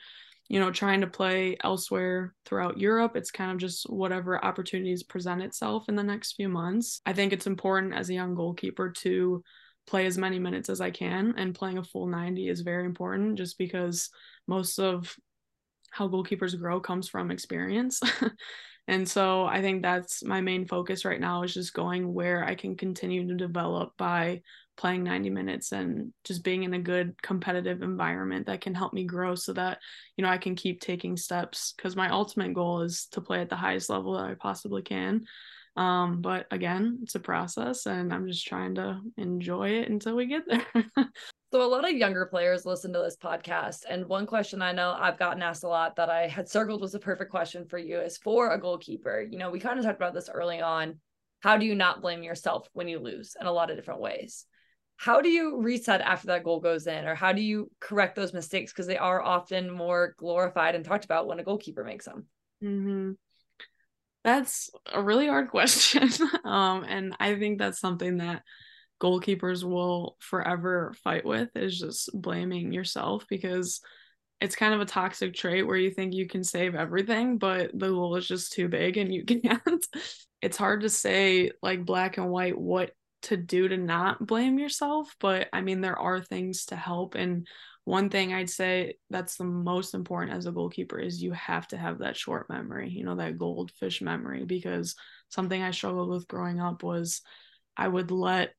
[0.51, 3.15] you know, trying to play elsewhere throughout Europe.
[3.15, 6.99] It's kind of just whatever opportunities present itself in the next few months.
[7.05, 9.41] I think it's important as a young goalkeeper to
[9.87, 13.37] play as many minutes as I can, and playing a full 90 is very important
[13.37, 14.09] just because
[14.45, 15.15] most of
[15.89, 18.01] how goalkeepers grow comes from experience.
[18.89, 22.55] and so I think that's my main focus right now is just going where I
[22.55, 24.41] can continue to develop by
[24.77, 29.03] playing 90 minutes and just being in a good competitive environment that can help me
[29.03, 29.79] grow so that
[30.17, 33.49] you know I can keep taking steps cuz my ultimate goal is to play at
[33.49, 35.25] the highest level that I possibly can
[35.77, 40.25] um but again it's a process and I'm just trying to enjoy it until we
[40.25, 40.65] get there
[41.53, 43.83] So, a lot of younger players listen to this podcast.
[43.89, 46.95] And one question I know I've gotten asked a lot that I had circled was
[46.95, 49.27] a perfect question for you is for a goalkeeper.
[49.29, 51.01] You know, we kind of talked about this early on.
[51.41, 54.45] How do you not blame yourself when you lose in a lot of different ways?
[55.01, 58.33] How do you reset after that goal goes in or how do you correct those
[58.33, 58.71] mistakes?
[58.71, 62.27] Because they are often more glorified and talked about when a goalkeeper makes them.
[62.63, 63.13] Mm-hmm.
[64.23, 66.07] that's a really hard question.
[66.45, 68.43] Um, and i think that's something that
[69.01, 73.81] goalkeepers will forever fight with is just blaming yourself because
[74.39, 77.89] it's kind of a toxic trait where you think you can save everything but the
[77.89, 79.85] goal is just too big and you can't.
[80.43, 82.91] It's hard to say like black and white what
[83.21, 87.47] to do to not blame yourself but i mean there are things to help and
[87.83, 91.77] one thing i'd say that's the most important as a goalkeeper is you have to
[91.77, 94.95] have that short memory you know that goldfish memory because
[95.29, 97.21] something i struggled with growing up was
[97.77, 98.53] i would let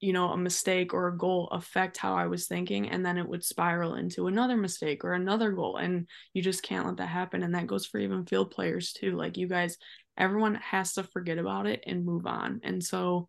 [0.00, 3.28] you know a mistake or a goal affect how i was thinking and then it
[3.28, 7.42] would spiral into another mistake or another goal and you just can't let that happen
[7.42, 9.76] and that goes for even field players too like you guys
[10.16, 13.28] everyone has to forget about it and move on and so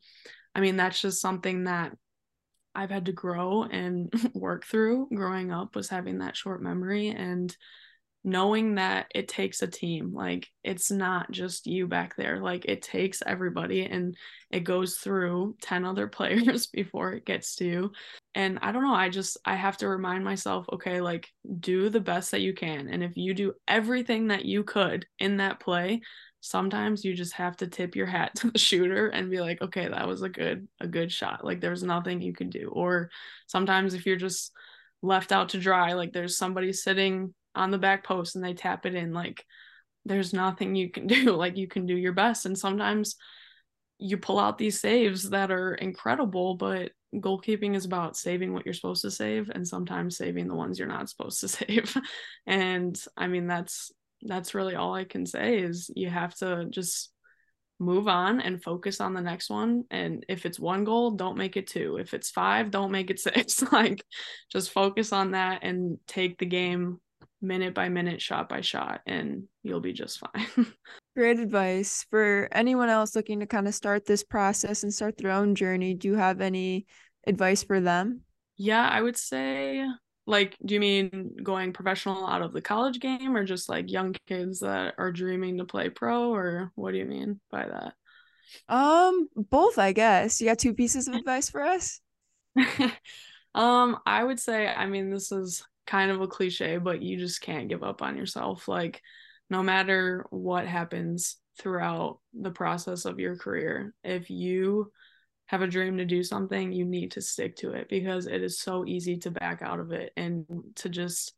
[0.59, 1.95] I mean, that's just something that
[2.75, 7.55] I've had to grow and work through growing up was having that short memory and
[8.25, 10.13] knowing that it takes a team.
[10.13, 12.41] Like it's not just you back there.
[12.41, 14.17] Like it takes everybody and
[14.51, 17.91] it goes through 10 other players before it gets to you.
[18.35, 21.29] And I don't know, I just I have to remind myself, okay, like
[21.61, 22.89] do the best that you can.
[22.89, 26.01] And if you do everything that you could in that play,
[26.41, 29.87] sometimes you just have to tip your hat to the shooter and be like okay
[29.87, 33.09] that was a good a good shot like there's nothing you can do or
[33.47, 34.51] sometimes if you're just
[35.01, 38.85] left out to dry like there's somebody sitting on the back post and they tap
[38.85, 39.45] it in like
[40.05, 41.35] there's nothing you can do.
[41.35, 42.45] Like you can do your best.
[42.45, 43.15] And sometimes
[43.97, 48.73] you pull out these saves that are incredible, but goalkeeping is about saving what you're
[48.73, 51.95] supposed to save and sometimes saving the ones you're not supposed to save.
[52.45, 57.11] and I mean that's that's really all I can say is you have to just
[57.79, 59.85] move on and focus on the next one.
[59.89, 61.97] And if it's one goal don't make it two.
[61.97, 63.61] If it's five don't make it six.
[63.71, 64.03] Like
[64.51, 66.99] just focus on that and take the game
[67.41, 70.67] minute by minute shot by shot and you'll be just fine.
[71.15, 72.05] Great advice.
[72.09, 75.93] For anyone else looking to kind of start this process and start their own journey
[75.93, 76.85] do you have any
[77.25, 78.21] advice for them?
[78.57, 79.85] Yeah i would say
[80.29, 84.15] like do you mean going professional out of the college game or just like young
[84.27, 87.93] kids that are dreaming to play pro or what do you mean by that?
[88.73, 90.39] Um both i guess.
[90.39, 91.99] You got two pieces of advice for us?
[93.55, 97.41] Um i would say i mean this is kind of a cliche but you just
[97.41, 98.67] can't give up on yourself.
[98.67, 99.01] Like
[99.49, 104.91] no matter what happens throughout the process of your career if you
[105.49, 108.59] have a dream to do something, you need to stick to it because it is
[108.59, 110.45] so easy to back out of it and
[110.75, 111.33] to just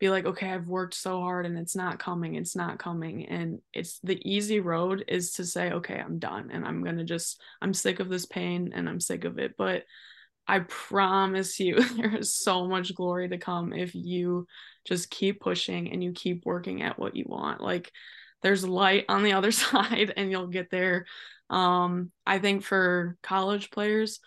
[0.00, 3.26] be like, okay, I've worked so hard and it's not coming, it's not coming.
[3.26, 7.04] And it's the easy road is to say, okay, I'm done and I'm going to
[7.04, 9.54] just, I'm sick of this pain and I'm sick of it.
[9.56, 9.84] But
[10.48, 14.48] I promise you, there is so much glory to come if you
[14.84, 17.60] just keep pushing and you keep working at what you want.
[17.60, 17.92] Like,
[18.44, 21.06] there's light on the other side and you'll get there
[21.50, 24.20] um, I think for college players,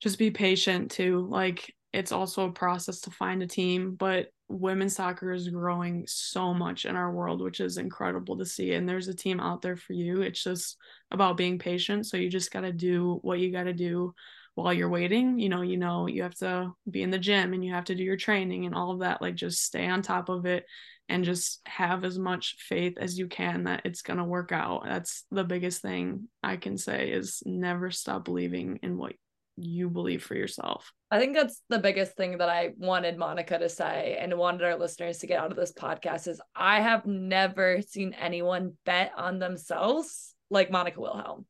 [0.00, 1.26] just be patient too.
[1.30, 6.52] Like it's also a process to find a team, but women's soccer is growing so
[6.52, 8.74] much in our world, which is incredible to see.
[8.74, 10.20] And there's a team out there for you.
[10.22, 10.76] It's just
[11.10, 12.06] about being patient.
[12.06, 14.14] So you just got to do what you got to do
[14.54, 15.38] while you're waiting.
[15.38, 17.94] You know, you know, you have to be in the gym and you have to
[17.94, 19.20] do your training and all of that.
[19.20, 20.64] Like just stay on top of it
[21.08, 24.84] and just have as much faith as you can that it's going to work out.
[24.84, 29.14] That's the biggest thing I can say is never stop believing in what
[29.56, 30.92] you believe for yourself.
[31.10, 34.76] I think that's the biggest thing that I wanted Monica to say and wanted our
[34.76, 39.38] listeners to get out of this podcast is I have never seen anyone bet on
[39.38, 41.46] themselves like Monica Wilhelm.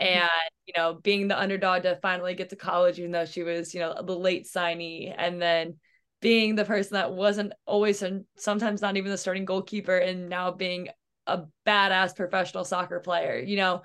[0.00, 0.18] Mm-hmm.
[0.18, 0.30] And,
[0.66, 3.80] you know, being the underdog to finally get to college, even though she was, you
[3.80, 5.76] know, the late signee, and then
[6.22, 10.50] being the person that wasn't always and sometimes not even the starting goalkeeper and now
[10.50, 10.88] being
[11.26, 13.82] a badass professional soccer player you know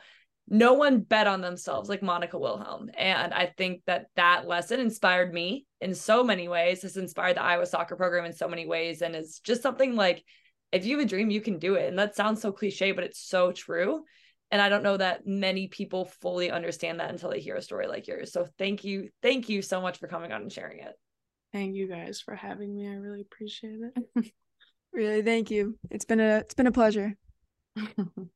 [0.47, 5.33] no one bet on themselves like monica wilhelm and i think that that lesson inspired
[5.33, 9.01] me in so many ways has inspired the iowa soccer program in so many ways
[9.01, 10.23] and is just something like
[10.71, 13.03] if you have a dream you can do it and that sounds so cliche but
[13.03, 14.03] it's so true
[14.51, 17.87] and i don't know that many people fully understand that until they hear a story
[17.87, 20.95] like yours so thank you thank you so much for coming on and sharing it
[21.53, 22.87] thank you guys for having me.
[22.87, 24.33] I really appreciate it.
[24.93, 25.77] really, thank you.
[25.89, 27.15] It's been a it's been a pleasure.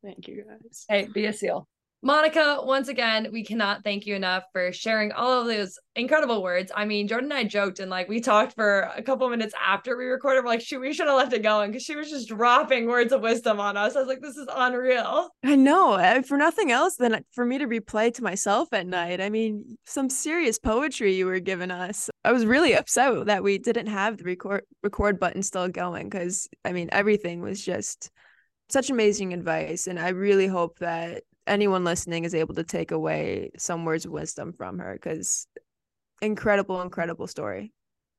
[0.04, 0.86] thank you guys.
[0.88, 1.68] Hey, be a seal.
[2.04, 6.72] Monica, once again, we cannot thank you enough for sharing all of those incredible words.
[6.76, 9.96] I mean, Jordyn and I joked and like we talked for a couple minutes after
[9.96, 10.44] we recorded.
[10.44, 13.14] We're like, shoot, we should have left it going because she was just dropping words
[13.14, 13.96] of wisdom on us.
[13.96, 15.30] I was like, this is unreal.
[15.44, 16.24] I know.
[16.28, 19.22] For nothing else than for me to replay to myself at night.
[19.22, 22.10] I mean, some serious poetry you were giving us.
[22.26, 26.48] I was really upset that we didn't have the record record button still going because
[26.66, 28.10] I mean, everything was just
[28.70, 29.86] such amazing advice.
[29.86, 34.12] And I really hope that anyone listening is able to take away some words of
[34.12, 35.46] wisdom from her because
[36.22, 37.74] incredible, incredible story.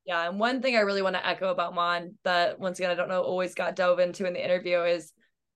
[0.04, 0.28] Yeah.
[0.28, 3.08] And one thing I really want to echo about Mon that once again, I don't
[3.08, 5.12] know, always got dove into in the interview is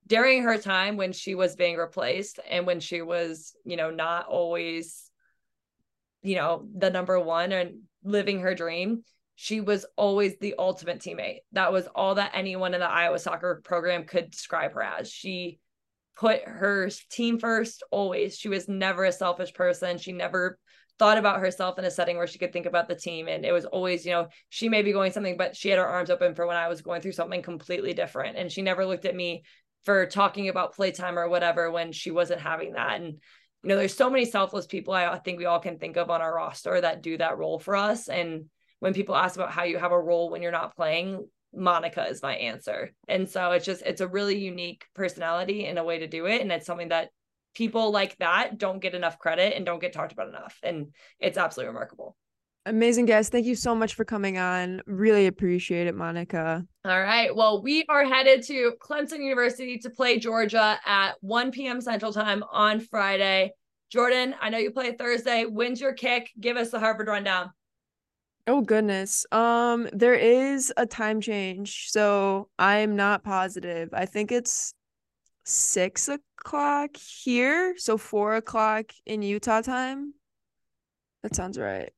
[0.06, 4.26] during her time when she was being replaced and when she was, you know, not
[4.26, 5.10] always,
[6.22, 9.02] you know, the number one and living her dream,
[9.34, 11.40] she was always the ultimate teammate.
[11.52, 15.10] That was all that anyone in the Iowa soccer program could describe her as.
[15.10, 15.58] She
[16.16, 18.36] put her team first always.
[18.36, 19.98] She was never a selfish person.
[19.98, 20.58] She never
[20.98, 23.28] thought about herself in a setting where she could think about the team.
[23.28, 25.86] And it was always, you know, she may be going something, but she had her
[25.86, 28.36] arms open for when I was going through something completely different.
[28.36, 29.42] And she never looked at me
[29.84, 33.00] for talking about playtime or whatever when she wasn't having that.
[33.00, 33.06] And,
[33.62, 36.22] you know, there's so many selfless people I think we all can think of on
[36.22, 38.08] our roster that do that role for us.
[38.08, 38.46] And
[38.80, 42.22] when people ask about how you have a role when you're not playing, Monica is
[42.22, 42.92] my answer.
[43.08, 46.42] And so it's just it's a really unique personality and a way to do it
[46.42, 47.10] and it's something that
[47.54, 50.88] people like that don't get enough credit and don't get talked about enough and
[51.18, 52.16] it's absolutely remarkable.
[52.66, 53.30] Amazing guest.
[53.30, 54.82] Thank you so much for coming on.
[54.86, 56.66] Really appreciate it, Monica.
[56.84, 57.34] All right.
[57.34, 61.80] Well, we are headed to Clemson University to play Georgia at 1 p.m.
[61.80, 63.52] Central Time on Friday.
[63.94, 65.44] Jordyn, I know you play Thursday.
[65.44, 66.28] When's your kick?
[66.40, 67.52] Give us the Harvard rundown.
[68.46, 69.26] Oh goodness.
[69.32, 71.90] Um there is a time change.
[71.90, 73.90] So I'm not positive.
[73.92, 74.72] I think it's
[75.44, 80.14] six o'clock here, so four o'clock in Utah time.
[81.22, 81.92] That sounds right.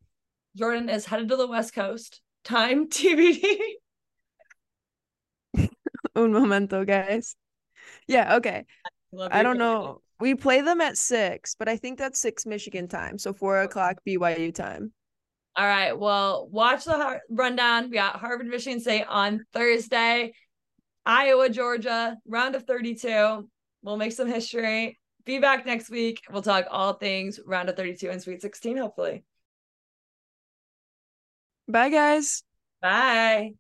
[0.59, 2.21] Jordyn is headed to the West Coast.
[2.45, 3.43] Time TBD.
[6.17, 7.37] Un momento, guys.
[8.07, 8.65] Yeah, okay.
[9.13, 10.03] Love I don't know.
[10.21, 13.99] We play them at six, but I think that's six Michigan time, so four o'clock
[14.07, 14.93] BYU time.
[15.59, 15.99] All right.
[15.99, 17.91] Well, watch the rundown.
[17.91, 20.33] We got Harvard, Michigan State on Thursday,
[21.05, 23.49] Iowa, Georgia, round of 32.
[23.83, 25.01] We'll make some history.
[25.25, 26.21] Be back next week.
[26.31, 29.25] We'll talk all things round of 32 and Sweet 16, hopefully.
[31.67, 32.45] Bye, guys.
[32.81, 33.55] Bye.